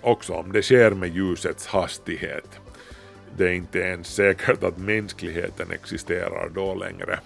också 0.00 0.32
om 0.32 0.52
det 0.52 0.62
sker 0.62 0.90
med 0.90 1.16
ljusets 1.16 1.66
hastighet. 1.66 2.60
Det 3.36 3.44
är 3.44 3.52
inte 3.52 3.78
ens 3.78 4.14
säkert 4.14 4.64
att 4.64 4.78
mänskligheten 4.78 5.70
existerar 5.70 6.48
då 6.54 6.74
längre. 6.74 7.18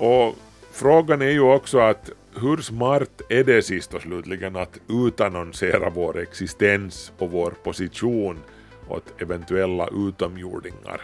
Och 0.00 0.36
frågan 0.72 1.22
är 1.22 1.30
ju 1.30 1.40
också 1.40 1.78
att 1.78 2.10
hur 2.40 2.56
smart 2.56 3.20
är 3.28 3.44
det 3.44 3.62
sist 3.62 3.94
och 3.94 4.02
slutligen 4.02 4.56
att 4.56 4.80
utannonsera 4.88 5.90
vår 5.90 6.18
existens 6.18 7.12
och 7.18 7.30
vår 7.30 7.50
position 7.50 8.38
åt 8.88 9.22
eventuella 9.22 9.88
utomjordingar? 10.08 11.00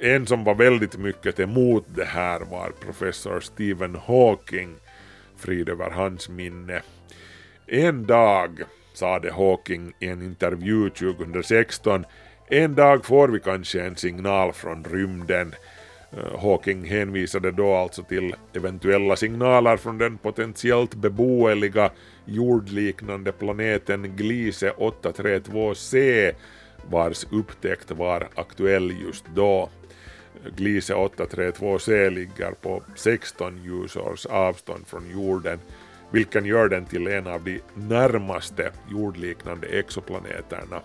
En 0.00 0.26
som 0.26 0.44
var 0.44 0.54
väldigt 0.54 0.98
mycket 0.98 1.40
emot 1.40 1.84
det 1.94 2.04
här 2.04 2.40
var 2.40 2.70
professor 2.80 3.40
Stephen 3.40 3.94
Hawking, 3.94 4.74
frid 5.36 5.68
över 5.68 5.90
hans 5.90 6.28
minne. 6.28 6.82
En 7.66 8.06
dag, 8.06 8.62
sade 8.94 9.32
Hawking 9.32 9.92
i 9.98 10.08
en 10.08 10.22
intervju 10.22 10.90
2016, 10.90 12.04
en 12.48 12.74
dag 12.74 13.04
får 13.04 13.28
vi 13.28 13.40
kanske 13.40 13.82
en 13.82 13.96
signal 13.96 14.52
från 14.52 14.84
rymden 14.84 15.54
Eh, 16.16 16.40
Hawking 16.40 16.84
hänvisade 16.84 17.50
då 17.50 17.74
alltså 17.74 18.02
till 18.02 18.34
eventuella 18.52 19.16
signaler 19.16 19.76
från 19.76 19.98
den 19.98 20.18
potentiellt 20.18 20.94
beboeliga 20.94 21.90
jordliknande 22.24 23.32
planeten 23.32 24.16
Gliese 24.16 24.70
832c 24.70 26.32
vars 26.90 27.26
upptäckt 27.30 27.90
var 27.90 28.28
aktuell 28.34 28.94
just 29.06 29.24
då. 29.34 29.70
Eh, 30.44 30.54
Gliese 30.56 30.94
832c 30.94 32.10
ligger 32.10 32.50
på 32.50 32.82
16 32.96 33.64
ljusårs 33.64 34.26
avstånd 34.26 34.86
från 34.86 35.10
jorden 35.10 35.58
vilken 36.10 36.44
gör 36.44 36.68
den 36.68 36.84
till 36.84 37.06
en 37.06 37.26
av 37.26 37.44
de 37.44 37.60
närmaste 37.74 38.70
jordliknande 38.90 39.66
exoplaneterna. 39.66 40.80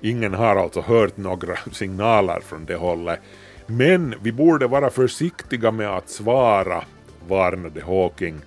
Ingen 0.00 0.34
har 0.34 0.56
alltså 0.56 0.80
hört 0.80 1.16
några 1.16 1.56
signaler 1.72 2.40
från 2.40 2.64
det 2.64 2.76
hållet 2.76 3.20
men 3.66 4.14
vi 4.22 4.32
borde 4.32 4.66
vara 4.66 4.90
försiktiga 4.90 5.70
med 5.70 5.88
att 5.88 6.08
svara, 6.08 6.84
varnade 7.28 7.82
Hawking 7.82 8.40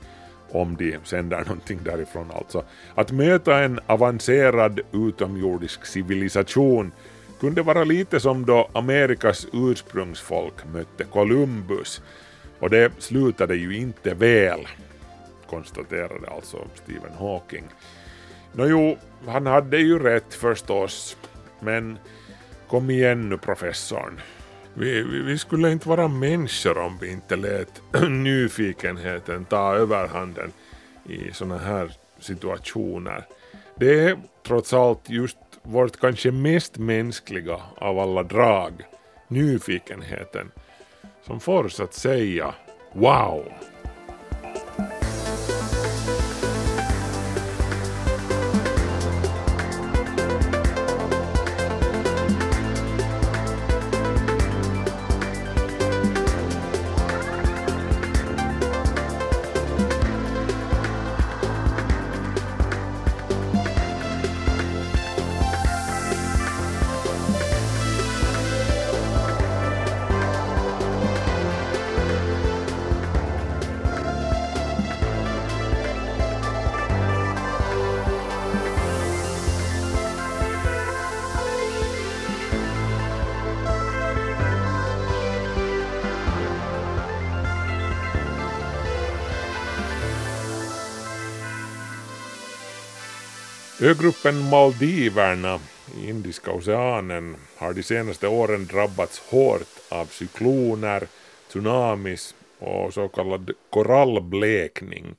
om 0.52 0.76
de 0.76 0.98
sänder 1.04 1.40
någonting 1.40 1.80
därifrån 1.84 2.32
alltså. 2.36 2.64
Att 2.96 3.12
möta 3.12 3.64
en 3.64 3.80
avancerad 3.88 4.80
utomjordisk 4.92 5.86
civilisation 5.86 6.92
kunde 7.40 7.62
vara 7.62 7.84
lite 7.84 8.20
som 8.20 8.46
då 8.46 8.70
Amerikas 8.74 9.48
ursprungsfolk 9.54 10.54
mötte 10.74 11.04
Columbus 11.04 12.02
och 12.60 12.70
det 12.70 12.92
slutade 12.98 13.56
ju 13.56 13.78
inte 13.78 14.14
väl, 14.14 14.68
konstaterade 15.50 16.30
alltså 16.30 16.58
Stephen 16.76 17.14
Hawking. 17.20 17.64
Nåjo, 18.54 18.98
han 19.28 19.46
hade 19.46 19.78
ju 19.78 20.00
rätt 20.00 20.34
förstås, 20.34 21.18
men 21.60 21.98
kom 22.68 22.90
igen 22.90 23.30
nu 23.30 23.38
professorn. 23.38 24.22
Vi, 24.80 25.02
vi, 25.04 25.22
vi 25.22 25.38
skulle 25.38 25.72
inte 25.72 25.90
vara 25.90 26.08
människor 26.08 26.78
om 26.78 26.98
vi 27.02 27.12
inte 27.12 27.36
lät 27.36 27.82
nyfikenheten 28.10 29.46
ta 29.46 29.76
överhanden 29.76 30.52
i 31.10 31.32
sådana 31.34 31.58
här 31.58 31.92
situationer. 32.20 33.26
Det 33.76 34.00
är 34.00 34.18
trots 34.48 34.74
allt 34.74 35.10
just 35.10 35.38
vårt 35.64 36.00
kanske 36.00 36.32
mest 36.32 36.78
mänskliga 36.78 37.58
av 37.78 38.00
alla 38.00 38.24
drag, 38.24 38.74
nyfikenheten, 39.28 40.52
som 41.26 41.40
får 41.40 41.64
oss 41.64 41.80
att 41.80 41.94
säga 41.94 42.54
wow. 42.94 43.46
Ögruppen 94.00 94.50
Maldiverna 94.50 95.60
i 95.98 96.10
Indiska 96.10 96.52
oceanen 96.52 97.36
har 97.58 97.74
de 97.74 97.84
senaste 97.84 98.28
åren 98.28 98.66
drabbats 98.66 99.20
hårt 99.20 99.68
av 99.90 100.06
cykloner, 100.06 101.08
tsunamis 101.50 102.36
och 102.60 102.94
så 102.94 103.08
kallad 103.08 103.52
korallblekning. 103.70 105.16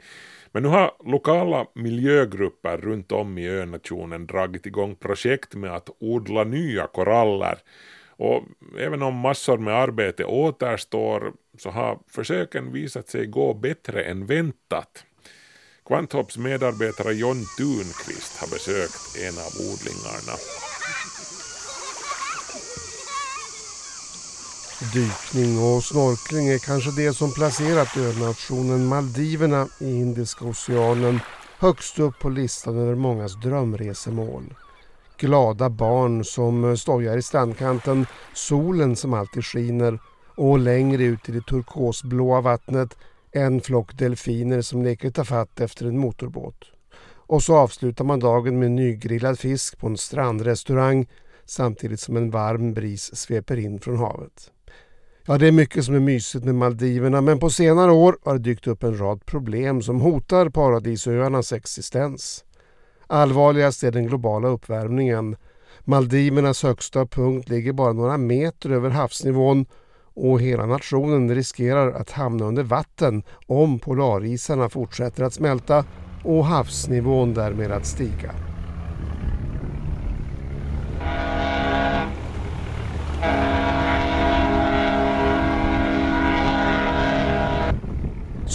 Men 0.53 0.63
nu 0.63 0.69
har 0.69 0.93
lokala 1.05 1.67
miljögrupper 1.75 2.77
runt 2.77 3.13
om 3.13 3.39
i 3.39 3.49
önationen 3.49 4.27
dragit 4.27 4.67
igång 4.67 4.97
projekt 4.97 5.55
med 5.55 5.77
att 5.77 5.91
odla 5.99 6.45
nya 6.45 6.87
koraller 6.87 7.59
och 8.07 8.43
även 8.79 9.03
om 9.03 9.15
massor 9.15 9.59
med 9.59 9.75
arbete 9.75 10.25
återstår 10.25 11.33
så 11.59 11.71
har 11.71 11.99
försöken 12.09 12.73
visat 12.73 13.09
sig 13.09 13.27
gå 13.27 13.55
bättre 13.55 14.03
än 14.03 14.27
väntat. 14.27 15.05
Kvanthopps 15.87 16.39
medarbetare 16.39 17.13
John 17.13 17.47
Dunqvist 17.59 18.37
har 18.37 18.49
besökt 18.49 19.17
en 19.17 19.39
av 19.39 19.53
odlingarna. 19.73 20.37
Dykning 24.93 25.59
och 25.59 25.85
snorkling 25.85 26.49
är 26.49 26.59
kanske 26.59 26.91
det 26.91 27.13
som 27.13 27.33
placerat 27.33 27.97
önationen 27.97 28.87
Maldiverna 28.87 29.69
i 29.81 29.85
Indiska 29.85 30.45
oceanen 30.45 31.21
högst 31.59 31.99
upp 31.99 32.19
på 32.19 32.29
listan 32.29 32.79
över 32.79 32.95
mångas 32.95 33.41
drömresemål. 33.43 34.55
Glada 35.19 35.71
barn 35.71 36.25
som 36.25 36.77
stojar 36.77 37.17
i 37.17 37.23
strandkanten, 37.23 38.07
solen 38.35 38.97
som 38.97 39.15
alltid 39.15 39.45
skiner 39.45 39.99
och 40.35 40.59
längre 40.59 41.03
ut 41.03 41.29
i 41.29 41.33
det 41.33 41.47
turkosblåa 41.47 42.41
vattnet 42.41 42.97
en 43.33 43.61
flock 43.61 43.99
delfiner 43.99 44.61
som 44.61 44.83
leker 44.83 45.11
tafatt 45.11 45.61
efter 45.61 45.87
en 45.87 45.99
motorbåt. 45.99 46.73
Och 47.31 47.43
så 47.43 47.57
avslutar 47.57 48.05
man 48.05 48.21
dagen 48.21 48.59
med 48.59 48.71
nygrillad 48.71 49.39
fisk 49.39 49.79
på 49.79 49.87
en 49.87 49.97
strandrestaurang 49.97 51.07
samtidigt 51.45 52.01
som 52.01 52.17
en 52.17 52.31
varm 52.31 52.75
bris 52.75 53.17
sveper 53.17 53.57
in 53.57 53.81
från 53.81 53.97
havet. 53.97 54.53
Ja, 55.27 55.39
det 55.39 55.49
är 55.49 55.53
mycket 55.53 55.85
som 55.85 55.95
är 55.95 56.01
mysigt 56.01 56.45
med 56.45 56.55
Maldiverna 56.55 57.21
men 57.21 57.39
på 57.39 57.51
senare 57.51 57.93
år 57.93 58.19
har 58.25 58.33
det 58.33 58.39
dykt 58.41 58.67
upp 58.67 58.83
en 58.83 58.99
rad 58.99 59.27
problem 59.27 59.83
som 59.83 60.01
hotar 60.01 60.49
paradisöarnas 60.49 61.53
existens. 61.53 62.45
Allvarligast 63.07 63.83
är 63.83 63.91
den 63.91 64.07
globala 64.07 64.49
uppvärmningen. 64.49 65.37
Maldivernas 65.85 66.63
högsta 66.63 67.07
punkt 67.07 67.49
ligger 67.49 67.73
bara 67.73 67.93
några 67.93 68.17
meter 68.17 68.71
över 68.71 68.91
havsnivån 68.91 69.67
och 70.15 70.41
hela 70.41 70.67
nationen 70.67 71.35
riskerar 71.35 71.93
att 71.93 72.11
hamna 72.11 72.45
under 72.45 72.63
vatten 72.63 73.23
om 73.47 73.79
polarisarna 73.79 74.69
fortsätter 74.69 75.25
att 75.25 75.35
smälta 75.35 75.85
och 76.25 76.47
havsnivån 76.47 77.35
därmed 77.35 77.73
att 77.73 77.87
stiga. 77.87 78.35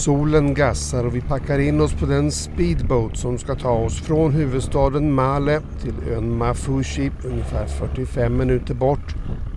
Solen 0.05 0.53
gassar 0.53 1.05
och 1.05 1.15
vi 1.15 1.21
packar 1.21 1.59
in 1.59 1.81
oss 1.81 1.93
på 1.93 2.05
den 2.05 2.31
speedboat 2.31 3.17
som 3.17 3.37
ska 3.37 3.55
ta 3.55 3.71
oss 3.71 4.01
från 4.01 4.31
huvudstaden 4.31 5.13
Male 5.13 5.61
till 5.81 5.93
ön 6.13 6.37
Mafushi 6.37 7.11
ungefär 7.23 7.65
45 7.65 8.37
minuter 8.37 8.73
bort 8.73 9.15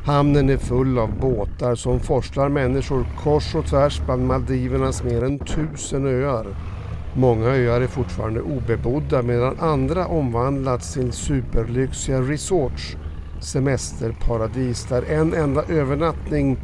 Hamnen 0.09 0.51
är 0.51 0.57
full 0.57 0.99
av 0.99 1.21
båtar 1.21 1.75
som 1.75 2.01
forslar 2.01 2.49
människor 2.49 3.07
kors 3.23 3.55
och 3.55 3.67
tvärs 3.67 4.03
bland 4.07 4.27
Maldivernas 4.27 5.03
mer 5.03 5.25
än 5.25 5.39
tusen 5.39 6.07
öar. 6.07 6.47
Många 7.15 7.47
öar 7.47 7.81
är 7.81 7.87
fortfarande 7.87 8.41
obebodda 8.41 9.23
medan 9.23 9.57
andra 9.61 10.07
omvandlats 10.07 10.95
till 10.95 11.13
superlyxiga 11.13 12.21
resorts, 12.21 12.97
semesterparadis 13.41 14.85
där 14.85 15.03
en 15.03 15.35
enda 15.35 15.63
övernattning 15.63 16.59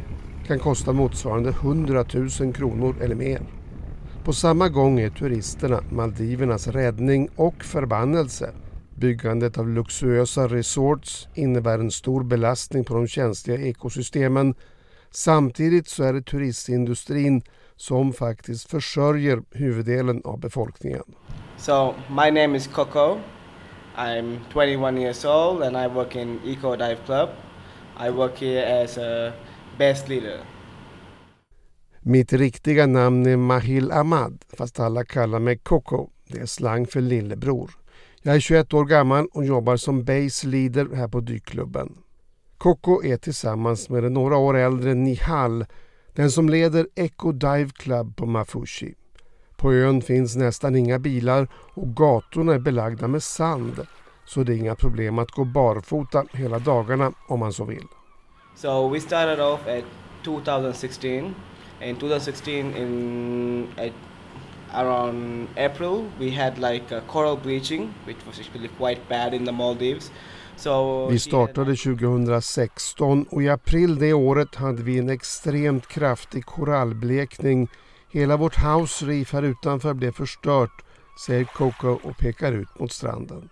kan 0.47 0.59
kosta 0.59 0.93
motsvarande 0.93 1.49
100 1.49 2.05
000 2.39 2.53
kronor 2.53 2.95
eller 3.01 3.15
mer. 3.15 3.41
På 4.23 4.33
samma 4.33 4.69
gång 4.69 4.99
är 4.99 5.09
turisterna 5.09 5.79
Maldivernas 5.91 6.67
räddning 6.67 7.29
och 7.35 7.63
förbannelse. 7.63 8.49
Byggandet 8.95 9.57
av 9.57 9.69
luxuösa 9.69 10.47
resorts 10.47 11.27
innebär 11.33 11.79
en 11.79 11.91
stor 11.91 12.23
belastning 12.23 12.83
på 12.83 12.93
de 12.93 13.07
känsliga 13.07 13.57
ekosystemen. 13.57 14.55
Samtidigt 15.11 15.87
så 15.87 16.03
är 16.03 16.13
det 16.13 16.21
turistindustrin 16.21 17.41
som 17.75 18.13
faktiskt 18.13 18.69
försörjer 18.69 19.41
huvuddelen 19.51 20.21
av 20.23 20.39
befolkningen. 20.39 21.03
So 21.57 21.93
my 22.09 22.31
name 22.31 22.57
is 22.57 22.67
Coco. 22.67 23.17
I'm 23.95 24.39
21 24.53 24.97
years 24.97 25.25
old 25.25 25.63
and 25.63 25.77
I 25.77 25.95
work 25.95 26.15
in 26.15 26.39
Eco 26.45 26.75
Dive 26.75 26.97
Club. 27.05 27.29
I 28.07 28.09
work 28.09 28.41
here 28.41 28.83
as 28.83 28.97
a 28.97 29.31
best 29.77 30.09
leader. 30.09 30.39
Mitt 32.01 32.33
riktiga 32.33 32.85
namn 32.85 33.25
är 33.25 33.37
Mahil 33.37 33.91
Ahmad 33.91 34.43
fast 34.57 34.79
alla 34.79 35.05
kallar 35.05 35.39
mig 35.39 35.57
Coco. 35.57 36.09
Det 36.27 36.39
är 36.39 36.45
slang 36.45 36.87
för 36.87 37.01
lillebror. 37.01 37.71
Jag 38.27 38.35
är 38.35 38.39
21 38.39 38.73
år 38.73 38.85
gammal 38.85 39.27
och 39.33 39.45
jobbar 39.45 39.77
som 39.77 40.03
base 40.03 40.47
leader 40.47 40.95
här 40.95 41.07
på 41.07 41.19
dykklubben. 41.19 41.97
Coco 42.57 43.03
är 43.03 43.17
tillsammans 43.17 43.89
med 43.89 44.03
den 44.03 44.13
några 44.13 44.37
år 44.37 44.57
äldre 44.57 44.93
Nihal 44.93 45.65
den 46.13 46.31
som 46.31 46.49
leder 46.49 46.87
Eco 46.95 47.31
Dive 47.31 47.69
Club 47.69 48.15
på 48.15 48.25
Mafushi. 48.25 48.95
På 49.55 49.73
ön 49.73 50.01
finns 50.01 50.35
nästan 50.35 50.75
inga 50.75 50.99
bilar 50.99 51.47
och 51.73 51.95
gatorna 51.95 52.53
är 52.53 52.59
belagda 52.59 53.07
med 53.07 53.23
sand 53.23 53.87
så 54.25 54.43
det 54.43 54.53
är 54.53 54.57
inga 54.57 54.75
problem 54.75 55.19
att 55.19 55.31
gå 55.31 55.43
barfota 55.43 56.25
hela 56.31 56.59
dagarna 56.59 57.11
om 57.27 57.39
man 57.39 57.53
så 57.53 57.63
vill. 57.63 57.87
So 58.55 58.89
we 58.89 58.99
started 58.99 59.39
off 59.39 59.67
at 59.67 59.83
2016. 60.23 61.35
In 61.81 61.95
2016 61.95 62.53
in 62.53 63.67
at 63.77 63.91
around 64.75 65.47
April 65.55 66.05
we 66.19 66.29
had 66.29 66.57
like 66.57 67.01
coral 67.07 67.37
bleaching 67.37 67.93
which 68.05 68.17
was 68.27 68.39
actually 68.39 68.69
quite 68.77 69.01
bad 69.09 69.33
in 69.33 69.45
the 69.45 69.51
Maldives. 69.51 70.11
So 70.57 71.07
Vi 71.07 71.19
startade 71.19 71.75
2016 71.75 73.25
och 73.29 73.43
i 73.43 73.49
april 73.49 73.99
det 73.99 74.13
året 74.13 74.55
hade 74.55 74.83
vi 74.83 74.99
en 74.99 75.09
extremt 75.09 75.87
kraftig 75.87 76.45
korallblekning. 76.45 77.67
Hela 78.11 78.37
vårt 78.37 78.55
house 78.57 79.05
reef 79.05 79.33
här 79.33 79.43
utanför 79.43 79.93
blev 79.93 80.11
förstört, 80.11 80.85
säger 81.25 81.43
Coco 81.43 81.99
och 82.03 82.17
pekar 82.17 82.51
ut 82.51 82.79
mot 82.79 82.91
stranden. 82.91 83.49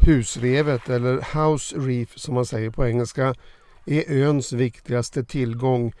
Husrevet, 0.00 0.88
eller 0.88 1.14
house 1.34 1.76
reef 1.78 2.18
som 2.18 2.34
man 2.34 2.46
säger 2.46 2.70
på 2.70 2.86
engelska, 2.86 3.34
är 3.86 4.12
öns 4.12 4.52
viktigaste 4.52 5.24
tillgång. 5.24 5.92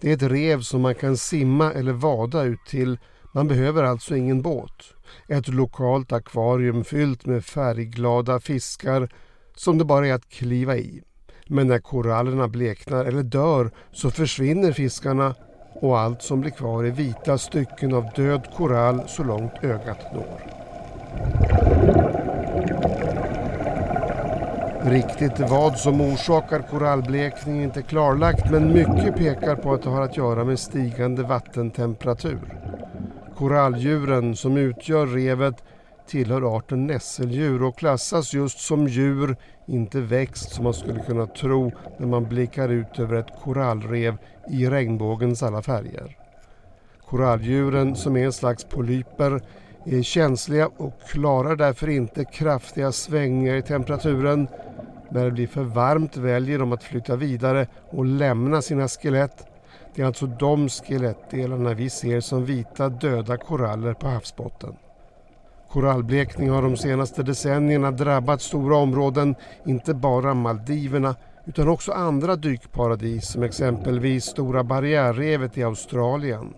Det 0.00 0.10
är 0.10 0.14
ett 0.14 0.22
rev 0.22 0.60
som 0.60 0.80
man 0.80 0.94
kan 0.94 1.16
simma 1.16 1.72
eller 1.72 1.92
vada 1.92 2.42
ut 2.42 2.66
till. 2.66 2.98
Man 3.36 3.48
behöver 3.48 3.82
alltså 3.82 4.16
ingen 4.16 4.42
båt. 4.42 4.94
Ett 5.28 5.48
lokalt 5.48 6.12
akvarium 6.12 6.84
fyllt 6.84 7.26
med 7.26 7.44
färgglada 7.44 8.40
fiskar 8.40 9.08
som 9.56 9.78
det 9.78 9.84
bara 9.84 10.06
är 10.06 10.12
att 10.12 10.28
kliva 10.28 10.76
i. 10.76 11.02
Men 11.46 11.66
när 11.66 11.78
korallerna 11.78 12.48
bleknar 12.48 13.04
eller 13.04 13.22
dör 13.22 13.70
så 13.92 14.10
försvinner 14.10 14.72
fiskarna 14.72 15.34
och 15.80 15.98
allt 15.98 16.22
som 16.22 16.40
blir 16.40 16.50
kvar 16.50 16.84
är 16.84 16.90
vita 16.90 17.38
stycken 17.38 17.94
av 17.94 18.10
död 18.16 18.46
korall 18.56 19.02
så 19.06 19.24
långt 19.24 19.52
ögat 19.62 20.14
når. 20.14 20.40
Riktigt 24.90 25.50
vad 25.50 25.78
som 25.78 26.00
orsakar 26.00 26.62
korallblekning 26.70 27.58
är 27.58 27.64
inte 27.64 27.82
klarlagt 27.82 28.50
men 28.50 28.72
mycket 28.72 29.16
pekar 29.16 29.56
på 29.56 29.74
att 29.74 29.82
det 29.82 29.90
har 29.90 30.02
att 30.02 30.16
göra 30.16 30.44
med 30.44 30.58
stigande 30.58 31.22
vattentemperatur. 31.22 32.75
Koralldjuren 33.36 34.36
som 34.36 34.56
utgör 34.56 35.06
revet 35.06 35.64
tillhör 36.06 36.56
arten 36.56 36.86
nässeldjur 36.86 37.62
och 37.62 37.78
klassas 37.78 38.34
just 38.34 38.58
som 38.58 38.88
djur, 38.88 39.36
inte 39.66 40.00
växt 40.00 40.52
som 40.52 40.64
man 40.64 40.74
skulle 40.74 41.00
kunna 41.00 41.26
tro 41.26 41.72
när 41.98 42.06
man 42.06 42.24
blickar 42.24 42.68
ut 42.68 42.98
över 42.98 43.16
ett 43.16 43.40
korallrev 43.42 44.16
i 44.50 44.66
regnbågens 44.66 45.42
alla 45.42 45.62
färger. 45.62 46.16
Koralldjuren, 47.08 47.96
som 47.96 48.16
är 48.16 48.24
en 48.24 48.32
slags 48.32 48.64
polyper, 48.64 49.40
är 49.84 50.02
känsliga 50.02 50.70
och 50.76 51.00
klarar 51.08 51.56
därför 51.56 51.88
inte 51.88 52.24
kraftiga 52.24 52.92
svängningar 52.92 53.54
i 53.54 53.62
temperaturen. 53.62 54.48
När 55.10 55.24
det 55.24 55.30
blir 55.30 55.46
för 55.46 55.62
varmt 55.62 56.16
väljer 56.16 56.58
de 56.58 56.72
att 56.72 56.82
flytta 56.82 57.16
vidare 57.16 57.66
och 57.90 58.04
lämna 58.04 58.62
sina 58.62 58.88
skelett. 58.88 59.46
Det 59.96 60.02
är 60.02 60.06
alltså 60.06 60.26
de 60.26 60.68
skelettdelarna 60.68 61.74
vi 61.74 61.90
ser 61.90 62.20
som 62.20 62.44
vita 62.44 62.88
döda 62.88 63.36
koraller 63.36 63.94
på 63.94 64.08
havsbotten. 64.08 64.76
Korallblekning 65.70 66.50
har 66.50 66.62
de 66.62 66.76
senaste 66.76 67.22
decennierna 67.22 67.90
drabbat 67.90 68.42
stora 68.42 68.76
områden, 68.76 69.34
inte 69.64 69.94
bara 69.94 70.34
Maldiverna 70.34 71.16
utan 71.44 71.68
också 71.68 71.92
andra 71.92 72.36
dykparadis 72.36 73.28
som 73.28 73.42
exempelvis 73.42 74.24
Stora 74.24 74.64
barriärrevet 74.64 75.58
i 75.58 75.62
Australien. 75.62 76.54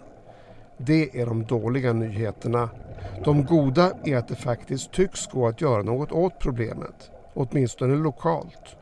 Det 0.77 1.21
är 1.21 1.27
de 1.27 1.45
dåliga 1.45 1.93
nyheterna. 1.93 2.71
De 3.25 3.45
goda 3.45 3.93
är 4.05 4.17
att 4.17 4.29
det 4.29 4.37
faktiskt 4.37 4.93
tycks 4.93 5.27
gå 5.27 5.49
att 5.49 5.61
göra 5.61 5.83
något 5.83 6.13
åt 6.13 6.39
problemet, 6.39 7.11
åtminstone 7.35 7.97
lokalt. 7.97 8.77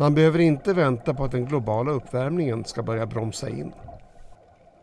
Man 0.00 0.14
behöver 0.14 0.38
inte 0.38 0.72
vänta 0.72 1.14
på 1.14 1.24
att 1.24 1.30
den 1.30 1.44
globala 1.44 1.90
uppvärmningen 1.90 2.64
ska 2.64 2.82
börja 2.82 3.06
bromsa 3.06 3.48
in. 3.48 3.72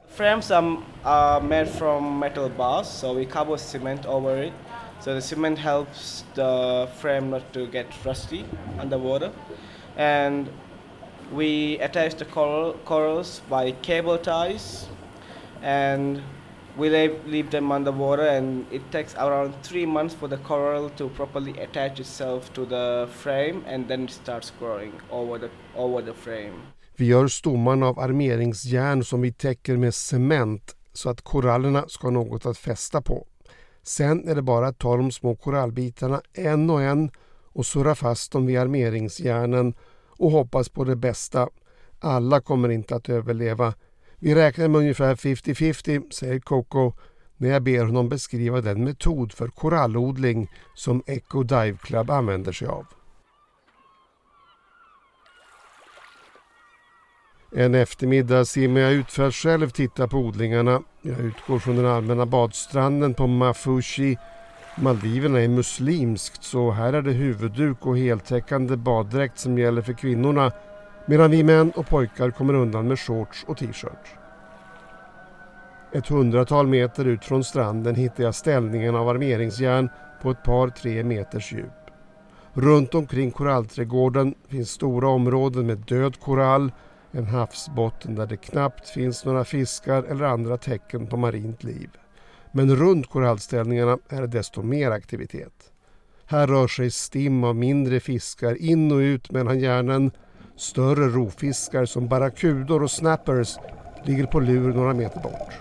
Frames 0.08 0.52
are, 0.52 0.78
are 1.04 1.42
made 1.42 1.66
from 1.66 2.20
metal 2.20 2.50
bars, 2.58 2.88
so 2.88 3.14
we 3.14 3.26
cover 3.26 3.58
cement 3.58 4.06
over 4.06 4.44
it. 4.44 4.54
So 5.00 5.14
the 5.14 5.22
cement 5.22 5.60
helps 5.60 6.26
the 6.36 6.88
frame 6.98 7.30
not 7.30 7.54
to 7.54 7.60
get 7.60 7.86
rusty 8.06 8.44
underwater. 8.82 9.30
And 9.98 10.48
we 11.34 11.80
attach 11.82 12.16
the 12.18 12.26
coral, 12.26 12.74
corals 12.86 13.42
by 13.50 13.72
cable 13.82 14.18
ties 14.18 14.88
and 15.64 16.22
we 16.78 16.90
leave, 16.90 17.16
leave 17.26 17.50
them 17.50 17.72
underwater 17.72 18.28
and 18.28 18.66
it 18.72 18.82
takes 18.92 19.16
around 19.16 19.54
three 19.64 19.86
months 19.86 20.16
for 20.16 20.30
the 20.30 20.38
coral 20.38 20.90
to 20.90 21.10
properly 21.10 21.60
attach 21.60 22.00
itself 22.00 22.54
to 22.54 22.66
the 22.66 23.08
frame 23.12 23.64
and 23.68 23.88
then 23.88 24.04
it 24.04 24.12
starts 24.12 24.54
growing 24.60 24.94
over 25.12 25.40
the, 25.40 25.50
over 25.76 26.02
the 26.02 26.14
frame. 26.14 26.54
Vi 26.96 27.06
gör 27.06 27.28
stommarna 27.28 27.88
av 27.88 28.00
armeringsjärn 28.00 29.04
som 29.04 29.22
vi 29.22 29.34
täcker 29.34 29.78
med 29.78 29.94
cement 29.94 30.76
så 30.94 31.10
att 31.10 31.22
korallerna 31.22 31.86
ska 31.88 32.08
ha 32.08 32.12
något 32.12 32.46
att 32.46 32.58
fästa 32.58 33.02
på. 33.02 33.28
Sen 33.84 34.28
är 34.28 34.36
det 34.36 34.42
bara 34.42 34.68
att 34.68 34.80
ta 34.80 34.98
de 34.98 35.12
små 35.12 35.36
korallbitarna 35.36 36.22
en 36.34 36.70
och 36.70 36.82
en 36.82 37.12
och 37.54 37.66
surra 37.66 37.96
fast 37.96 38.32
dem 38.32 38.46
vid 38.46 38.60
armeringsjärnen 38.60 39.74
och 40.18 40.32
hoppas 40.32 40.70
på 40.70 40.84
det 40.84 40.96
bästa. 40.96 41.50
Alla 42.00 42.42
kommer 42.42 42.70
inte 42.70 42.96
att 42.96 43.10
överleva. 43.10 43.74
Vi 44.20 44.36
räknar 44.36 44.68
med 44.68 44.80
ungefär 44.80 45.16
50-50, 45.16 46.12
säger 46.12 46.40
Coco 46.40 46.94
när 47.38 47.50
jag 47.50 47.64
ber 47.64 47.86
honom 47.86 48.10
beskriva 48.10 48.62
den 48.62 48.84
metod 48.84 49.34
för 49.34 49.48
korallodling 49.48 50.52
som 50.74 51.04
Echo 51.06 51.44
Dive 51.44 51.78
Club 51.78 52.12
använder 52.12 52.52
sig 52.52 52.68
av. 52.68 52.86
En 57.56 57.76
eftermiddag 57.76 58.46
simmar 58.46 58.82
jag 58.82 58.94
ut 58.94 59.12
för 59.12 59.28
att 59.28 59.36
själv 59.36 59.70
titta 59.70 60.08
på 60.08 60.18
odlingarna. 60.18 60.82
Jag 61.02 61.20
utgår 61.20 61.60
från 61.60 61.76
den 61.76 61.86
allmänna 61.86 62.26
badstranden 62.26 63.14
på 63.14 63.28
Mafushi. 63.28 64.18
Maldiverna 64.78 65.42
är 65.42 65.48
muslimskt 65.48 66.44
så 66.44 66.72
här 66.72 66.94
är 66.94 67.02
det 67.02 67.12
huvudduk 67.12 67.86
och 67.86 67.98
heltäckande 67.98 68.76
baddräkt 68.76 69.40
som 69.40 69.58
gäller 69.58 69.82
för 69.82 69.94
kvinnorna 69.94 70.52
medan 71.08 71.32
vi 71.32 71.44
män 71.44 71.72
och 71.72 71.88
pojkar 71.88 72.32
kommer 72.32 72.54
undan 72.54 72.88
med 72.88 73.00
shorts 73.00 73.46
och 73.48 73.58
t-shirt. 73.58 74.18
Ett 75.92 76.08
hundratal 76.08 76.68
meter 76.68 77.06
ut 77.06 77.26
från 77.26 77.44
stranden 77.44 77.96
hittar 77.96 78.24
jag 78.24 78.36
ställningen 78.36 78.96
av 78.96 79.10
armeringsjärn 79.10 79.90
på 80.22 80.32
ett 80.32 80.44
par 80.44 80.70
tre 80.70 81.04
meters 81.04 81.52
djup. 81.52 81.72
Runt 82.54 82.96
omkring 82.96 83.32
korallträdgården 83.32 84.36
finns 84.48 84.70
stora 84.70 85.08
områden 85.08 85.66
med 85.66 85.78
död 85.78 86.20
korall 86.20 86.72
en 87.12 87.26
havsbotten 87.26 88.16
där 88.16 88.26
det 88.26 88.38
knappt 88.38 88.90
finns 88.90 89.26
några 89.26 89.46
fiskar 89.46 90.04
eller 90.04 90.26
andra 90.26 90.58
tecken 90.58 91.08
på 91.08 91.18
marint 91.18 91.64
liv. 91.64 91.90
Men 92.52 92.76
runt 92.76 93.10
korallställningarna 93.10 93.98
är 94.10 94.22
det 94.22 94.28
desto 94.28 94.62
mer 94.62 94.92
aktivitet. 94.92 95.72
Här 96.26 96.48
rör 96.48 96.68
sig 96.68 96.92
stim 96.92 97.44
av 97.44 97.56
mindre 97.56 98.00
fiskar 98.00 98.62
in 98.62 98.92
och 98.92 98.98
ut 98.98 99.32
mellan 99.32 99.60
järnen. 99.60 100.12
Större 100.58 101.08
rovfiskar 101.08 101.86
som 101.86 102.08
barrakudor 102.08 102.84
och 102.84 102.92
snappers 102.92 103.58
ligger 104.04 104.26
på 104.26 104.40
lur 104.40 104.74
några 104.74 104.94
meter 104.94 105.20
bort. 105.20 105.54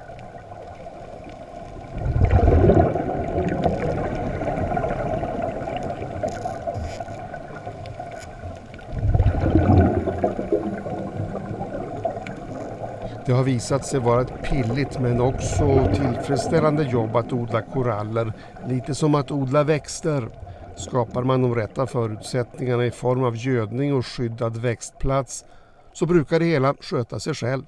Det 13.27 13.33
har 13.33 13.43
visat 13.43 13.87
sig 13.87 14.01
vara 14.01 14.21
ett 14.21 14.43
pilligt 14.43 15.01
men 15.01 15.21
också 15.21 15.89
tillfredsställande 15.95 16.83
jobb 16.83 17.17
att 17.17 17.33
odla 17.33 17.63
koraller. 17.63 18.33
Lite 18.67 18.95
som 18.95 19.15
att 19.15 19.31
odla 19.31 19.65
växter. 19.65 20.29
Skapar 20.77 21.25
man 21.25 21.43
de 21.43 21.55
rätta 21.55 21.87
förutsättningarna 21.87 22.87
i 22.87 22.91
form 22.91 23.25
av 23.25 23.37
gödning 23.37 23.95
och 23.95 24.07
skyddad 24.07 24.57
växtplats 24.57 25.45
så 25.93 26.07
brukar 26.07 26.39
det 26.39 26.45
hela 26.45 26.75
sköta 26.81 27.21
sig 27.21 27.35
själv. 27.35 27.65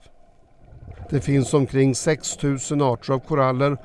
Det 1.11 1.21
finns 1.21 1.55
omkring 1.55 1.95
6 1.95 2.43
000 2.43 2.83
arter 2.83 3.13
av 3.13 3.19
koraller 3.19 3.77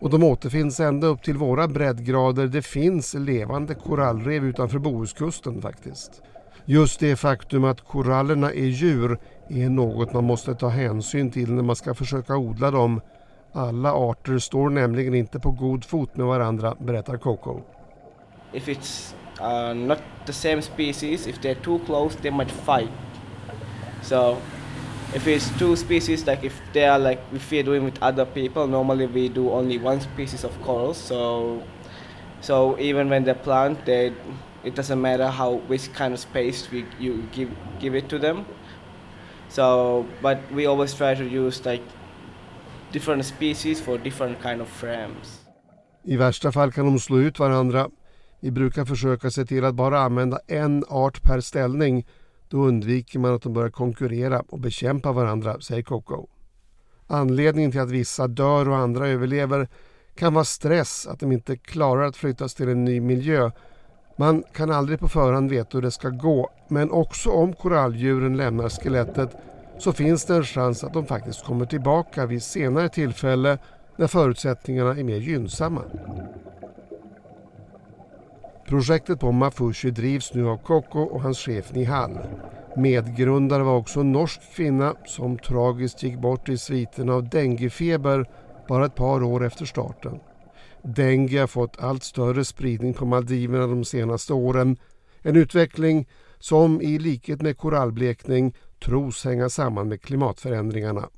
och 0.00 0.10
de 0.10 0.24
återfinns 0.24 0.80
ända 0.80 1.06
upp 1.06 1.22
till 1.22 1.36
våra 1.36 1.68
breddgrader. 1.68 2.46
Det 2.46 2.62
finns 2.62 3.14
levande 3.14 3.74
korallrev 3.74 4.44
utanför 4.44 4.78
Bohuskusten 4.78 5.62
faktiskt. 5.62 6.22
Just 6.64 7.00
det 7.00 7.16
faktum 7.16 7.64
att 7.64 7.80
korallerna 7.80 8.52
är 8.52 8.66
djur 8.66 9.18
är 9.48 9.68
något 9.68 10.12
man 10.12 10.24
måste 10.24 10.54
ta 10.54 10.68
hänsyn 10.68 11.30
till 11.30 11.52
när 11.52 11.62
man 11.62 11.76
ska 11.76 11.94
försöka 11.94 12.36
odla 12.36 12.70
dem. 12.70 13.00
Alla 13.52 13.92
arter 13.92 14.38
står 14.38 14.70
nämligen 14.70 15.14
inte 15.14 15.40
på 15.40 15.50
god 15.50 15.84
fot 15.84 16.16
med 16.16 16.26
varandra, 16.26 16.76
berättar 16.80 17.16
Coco. 17.16 17.60
If 18.52 18.68
it's 18.68 19.14
uh, 19.40 19.72
not 19.72 20.02
the 20.26 20.32
same 20.32 20.62
species, 20.62 21.26
if 21.26 21.40
they're 21.40 21.54
too 21.54 21.80
close, 21.80 22.14
they 22.16 22.30
might 22.30 22.50
fight. 22.50 22.90
So 24.02 24.40
if 25.14 25.26
it's 25.26 25.50
two 25.58 25.76
species, 25.76 26.26
like 26.26 26.44
if 26.44 26.60
they 26.72 26.86
are 26.86 26.98
like 26.98 27.20
if 27.32 27.50
we're 27.50 27.62
doing 27.62 27.84
with 27.84 28.02
other 28.02 28.24
people, 28.24 28.66
normally 28.66 29.06
we 29.06 29.28
do 29.28 29.50
only 29.50 29.78
one 29.78 30.00
species 30.00 30.44
of 30.44 30.60
corals. 30.62 30.98
So 30.98 31.62
so 32.40 32.78
even 32.78 33.08
when 33.08 33.24
they 33.24 33.34
plant, 33.34 33.84
they 33.84 34.12
it 34.64 34.74
doesn't 34.74 35.00
matter 35.00 35.28
how 35.28 35.54
which 35.68 35.92
kind 35.92 36.14
of 36.14 36.20
space 36.20 36.70
we 36.70 36.84
you 36.98 37.28
give 37.32 37.50
give 37.80 37.94
it 37.94 38.08
to 38.08 38.18
them. 38.18 38.44
So, 39.48 40.06
but 40.22 40.38
we 40.50 40.64
always 40.66 40.94
try 40.94 41.14
to 41.14 41.24
use 41.24 41.64
like 41.66 41.82
different 42.90 43.24
species 43.24 43.80
for 43.80 43.98
different 43.98 44.40
kind 44.40 44.60
of 44.60 44.68
frames. 44.68 45.40
I 46.08 46.16
värsta 46.16 46.50
fall 46.50 46.70
kan 46.70 46.92
de 46.92 46.98
slå 46.98 47.26
ut 47.26 47.38
varandra. 47.38 47.88
Vi 48.42 48.50
brukar 48.50 48.84
försöka 48.84 49.30
se 49.30 49.44
till 49.44 49.64
att 49.64 49.74
bara 49.74 50.00
använda 50.00 50.40
en 50.46 50.84
art 50.88 51.22
per 51.22 51.40
ställning. 51.40 52.06
Då 52.48 52.58
undviker 52.58 53.18
man 53.18 53.34
att 53.34 53.42
de 53.42 53.52
börjar 53.52 53.70
konkurrera 53.70 54.42
och 54.48 54.58
bekämpa 54.58 55.12
varandra, 55.12 55.60
säger 55.60 55.82
Coco. 55.82 56.26
Anledningen 57.06 57.70
till 57.70 57.80
att 57.80 57.90
vissa 57.90 58.26
dör 58.26 58.68
och 58.68 58.76
andra 58.76 59.08
överlever 59.08 59.68
kan 60.14 60.34
vara 60.34 60.44
stress, 60.44 61.06
att 61.06 61.20
de 61.20 61.32
inte 61.32 61.56
klarar 61.56 62.02
att 62.02 62.16
flyttas 62.16 62.54
till 62.54 62.68
en 62.68 62.84
ny 62.84 63.00
miljö 63.00 63.50
Man 64.16 64.42
kan 64.52 64.70
aldrig 64.70 64.98
på 64.98 65.08
förhand 65.08 65.50
veta 65.50 65.68
hur 65.72 65.82
det 65.82 65.90
ska 65.90 66.08
gå, 66.08 66.50
men 66.68 66.90
också 66.90 67.30
om 67.30 67.52
koralldjuren 67.52 68.36
lämnar 68.36 68.68
skelettet 68.68 69.36
så 69.78 69.92
finns 69.92 70.24
det 70.24 70.34
en 70.34 70.44
chans 70.44 70.84
att 70.84 70.92
de 70.92 71.06
faktiskt 71.06 71.44
kommer 71.44 71.66
tillbaka 71.66 72.26
vid 72.26 72.42
senare 72.42 72.88
tillfälle 72.88 73.58
när 73.96 74.06
förutsättningarna 74.06 74.90
är 74.90 75.04
mer 75.04 75.16
gynnsamma. 75.16 75.82
Projektet 78.68 79.20
på 79.20 79.32
Mafushi 79.32 79.90
drivs 79.90 80.34
nu 80.34 80.48
av 80.48 80.56
Koko 80.56 81.00
och 81.00 81.22
hans 81.22 81.38
chef 81.38 81.72
Nihal. 81.72 82.18
Medgrundare 82.76 83.62
var 83.62 83.76
också 83.76 84.00
en 84.00 84.12
norsk 84.12 84.40
kvinna 84.54 84.94
som 85.06 85.38
tragiskt 85.38 86.02
gick 86.02 86.18
bort 86.18 86.48
i 86.48 86.58
sviten 86.58 87.08
av 87.08 87.28
denguefeber 87.28 88.26
bara 88.68 88.86
ett 88.86 88.94
par 88.94 89.22
år 89.22 89.44
efter 89.44 89.64
starten. 89.64 90.20
Dengue 90.82 91.40
har 91.40 91.46
fått 91.46 91.80
allt 91.80 92.02
större 92.02 92.44
spridning 92.44 92.94
på 92.94 93.04
Maldiverna 93.04 93.66
de 93.66 93.84
senaste 93.84 94.32
åren. 94.32 94.76
En 95.22 95.36
utveckling 95.36 96.08
som 96.38 96.82
i 96.82 96.98
likhet 96.98 97.42
med 97.42 97.58
korallblekning 97.58 98.54
tros 98.84 99.24
hänga 99.24 99.48
samman 99.48 99.88
med 99.88 100.02
klimatförändringarna. 100.02 101.08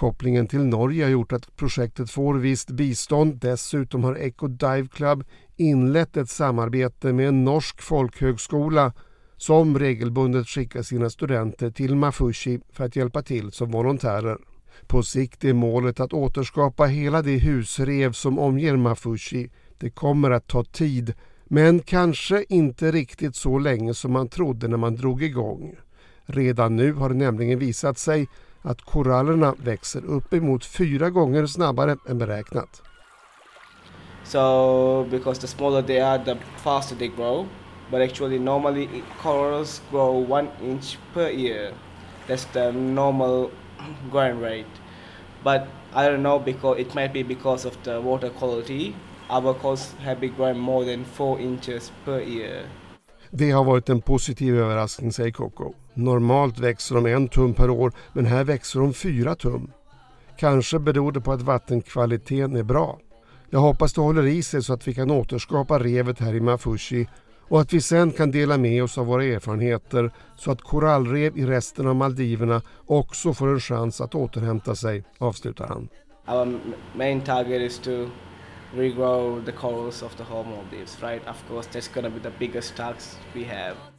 Kopplingen 0.00 0.46
till 0.46 0.64
Norge 0.64 1.04
har 1.04 1.10
gjort 1.10 1.32
att 1.32 1.56
projektet 1.56 2.10
får 2.10 2.34
visst 2.34 2.70
bistånd. 2.70 3.34
Dessutom 3.34 4.04
har 4.04 4.14
Echo 4.14 4.46
Dive 4.48 4.88
Club 4.92 5.24
inlett 5.56 6.16
ett 6.16 6.30
samarbete 6.30 7.12
med 7.12 7.28
en 7.28 7.44
norsk 7.44 7.82
folkhögskola 7.82 8.92
som 9.36 9.78
regelbundet 9.78 10.48
skickar 10.48 10.82
sina 10.82 11.10
studenter 11.10 11.70
till 11.70 11.96
Mafushi 11.96 12.60
för 12.72 12.84
att 12.84 12.96
hjälpa 12.96 13.22
till 13.22 13.52
som 13.52 13.70
volontärer. 13.70 14.38
På 14.86 15.02
sikt 15.02 15.44
är 15.44 15.52
målet 15.52 16.00
att 16.00 16.12
återskapa 16.12 16.84
hela 16.84 17.22
det 17.22 17.38
husrev 17.38 18.12
som 18.12 18.38
omger 18.38 18.76
Mafushi. 18.76 19.50
Det 19.78 19.90
kommer 19.90 20.30
att 20.30 20.46
ta 20.46 20.64
tid, 20.64 21.14
men 21.44 21.80
kanske 21.80 22.44
inte 22.48 22.92
riktigt 22.92 23.36
så 23.36 23.58
länge 23.58 23.94
som 23.94 24.12
man 24.12 24.28
trodde 24.28 24.68
när 24.68 24.76
man 24.76 24.96
drog 24.96 25.22
igång. 25.22 25.74
Redan 26.26 26.76
nu 26.76 26.92
har 26.92 27.08
det 27.08 27.14
nämligen 27.14 27.58
visat 27.58 27.98
sig 27.98 28.28
att 28.62 28.82
korallerna 28.82 29.54
växer 29.58 30.04
uppemot 30.04 30.64
fyra 30.64 31.10
gånger 31.10 31.46
snabbare 31.46 31.96
än 32.08 32.18
beräknat. 32.18 32.82
So 34.24 35.04
because 35.10 35.40
the 35.40 35.46
smaller 35.46 35.82
they 35.82 36.00
are, 36.00 36.24
the 36.24 36.36
faster 36.56 36.96
they 36.96 37.08
grow. 37.08 37.46
But 37.90 38.02
actually, 38.02 38.38
normally 38.38 38.88
corals 39.22 39.82
grow 39.90 40.32
one 40.32 40.48
inch 40.62 40.98
per 41.12 41.28
year. 41.30 41.72
That's 42.28 42.44
the 42.52 42.72
normal 42.72 43.50
growing 44.10 44.40
rate. 44.40 44.80
But 45.42 45.62
I 45.92 46.08
don't 46.08 46.22
know 46.22 46.38
because 46.38 46.80
it 46.80 46.94
might 46.94 47.12
be 47.12 47.24
because 47.24 47.68
of 47.68 47.76
the 47.82 48.00
water 48.00 48.30
quality. 48.30 48.94
Our 49.28 49.54
corals 49.54 49.94
have 50.04 50.20
been 50.20 50.34
growing 50.36 50.58
more 50.58 50.84
than 50.84 51.04
four 51.04 51.40
inches 51.40 51.92
per 52.04 52.20
year. 52.20 52.66
Det 53.30 53.50
har 53.50 53.64
varit 53.64 53.88
en 53.88 54.00
positiv 54.00 54.56
överraskning, 54.56 55.12
säger 55.12 55.30
Coco. 55.30 55.72
Normalt 56.04 56.58
växer 56.58 56.94
de 56.94 57.06
en 57.06 57.28
tum 57.28 57.54
per 57.54 57.70
år, 57.70 57.92
men 58.12 58.26
här 58.26 58.44
växer 58.44 58.80
de 58.80 58.94
fyra 58.94 59.34
tum. 59.34 59.70
Kanske 60.38 60.78
beror 60.78 61.12
det 61.12 61.20
på 61.20 61.32
att 61.32 61.42
vattenkvaliteten 61.42 62.56
är 62.56 62.62
bra. 62.62 62.98
Jag 63.50 63.60
hoppas 63.60 63.92
det 63.92 64.00
håller 64.00 64.26
i 64.26 64.42
sig 64.42 64.62
så 64.62 64.72
att 64.72 64.88
vi 64.88 64.94
kan 64.94 65.10
återskapa 65.10 65.78
revet 65.78 66.20
här 66.20 66.34
i 66.34 66.40
Mafushi 66.40 67.06
och 67.48 67.60
att 67.60 67.72
vi 67.72 67.80
sen 67.80 68.12
kan 68.12 68.30
dela 68.30 68.58
med 68.58 68.82
oss 68.82 68.98
av 68.98 69.06
våra 69.06 69.24
erfarenheter 69.24 70.10
så 70.36 70.50
att 70.50 70.62
korallrev 70.62 71.38
i 71.38 71.46
resten 71.46 71.86
av 71.86 71.96
Maldiverna 71.96 72.62
också 72.86 73.34
får 73.34 73.48
en 73.48 73.60
chans 73.60 74.00
att 74.00 74.14
återhämta 74.14 74.74
sig, 74.74 75.04
avslutar 75.18 75.66
han. 75.66 75.88
Our 76.28 76.60
main 76.94 77.20
target 77.20 77.62
is 77.62 77.78
to 77.78 77.90
regrow 78.74 79.44
the 79.44 79.52
corals 79.52 80.02
of 80.02 80.14
the 80.16 80.22
whole 80.22 80.44
Maldives, 80.44 81.02
right? 81.02 81.28
Of 81.28 81.48
course, 81.48 81.68
that's 81.72 81.94
gonna 81.94 82.10
be 82.10 82.20
the 82.20 82.32
biggest 82.38 82.76
task 82.76 83.18
we 83.34 83.44
have. 83.44 83.89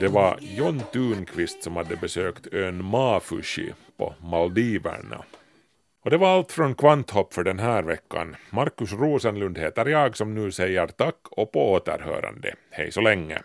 Det 0.00 0.08
var 0.08 0.38
John 0.40 0.80
Thunqvist 0.92 1.62
som 1.62 1.76
hade 1.76 1.96
besökt 1.96 2.54
ön 2.54 2.84
Mafushi 2.84 3.72
på 3.96 4.14
Maldiverna. 4.20 5.24
Och 6.04 6.10
det 6.10 6.16
var 6.16 6.28
allt 6.28 6.52
från 6.52 6.74
Kvanthopp 6.74 7.34
för 7.34 7.44
den 7.44 7.58
här 7.58 7.82
veckan. 7.82 8.36
Markus 8.50 8.92
Rosenlund 8.92 9.58
heter 9.58 9.86
jag 9.86 10.16
som 10.16 10.34
nu 10.34 10.52
säger 10.52 10.86
tack 10.86 11.16
och 11.30 11.52
på 11.52 11.72
återhörande. 11.72 12.54
Hej 12.70 12.92
så 12.92 13.00
länge. 13.00 13.42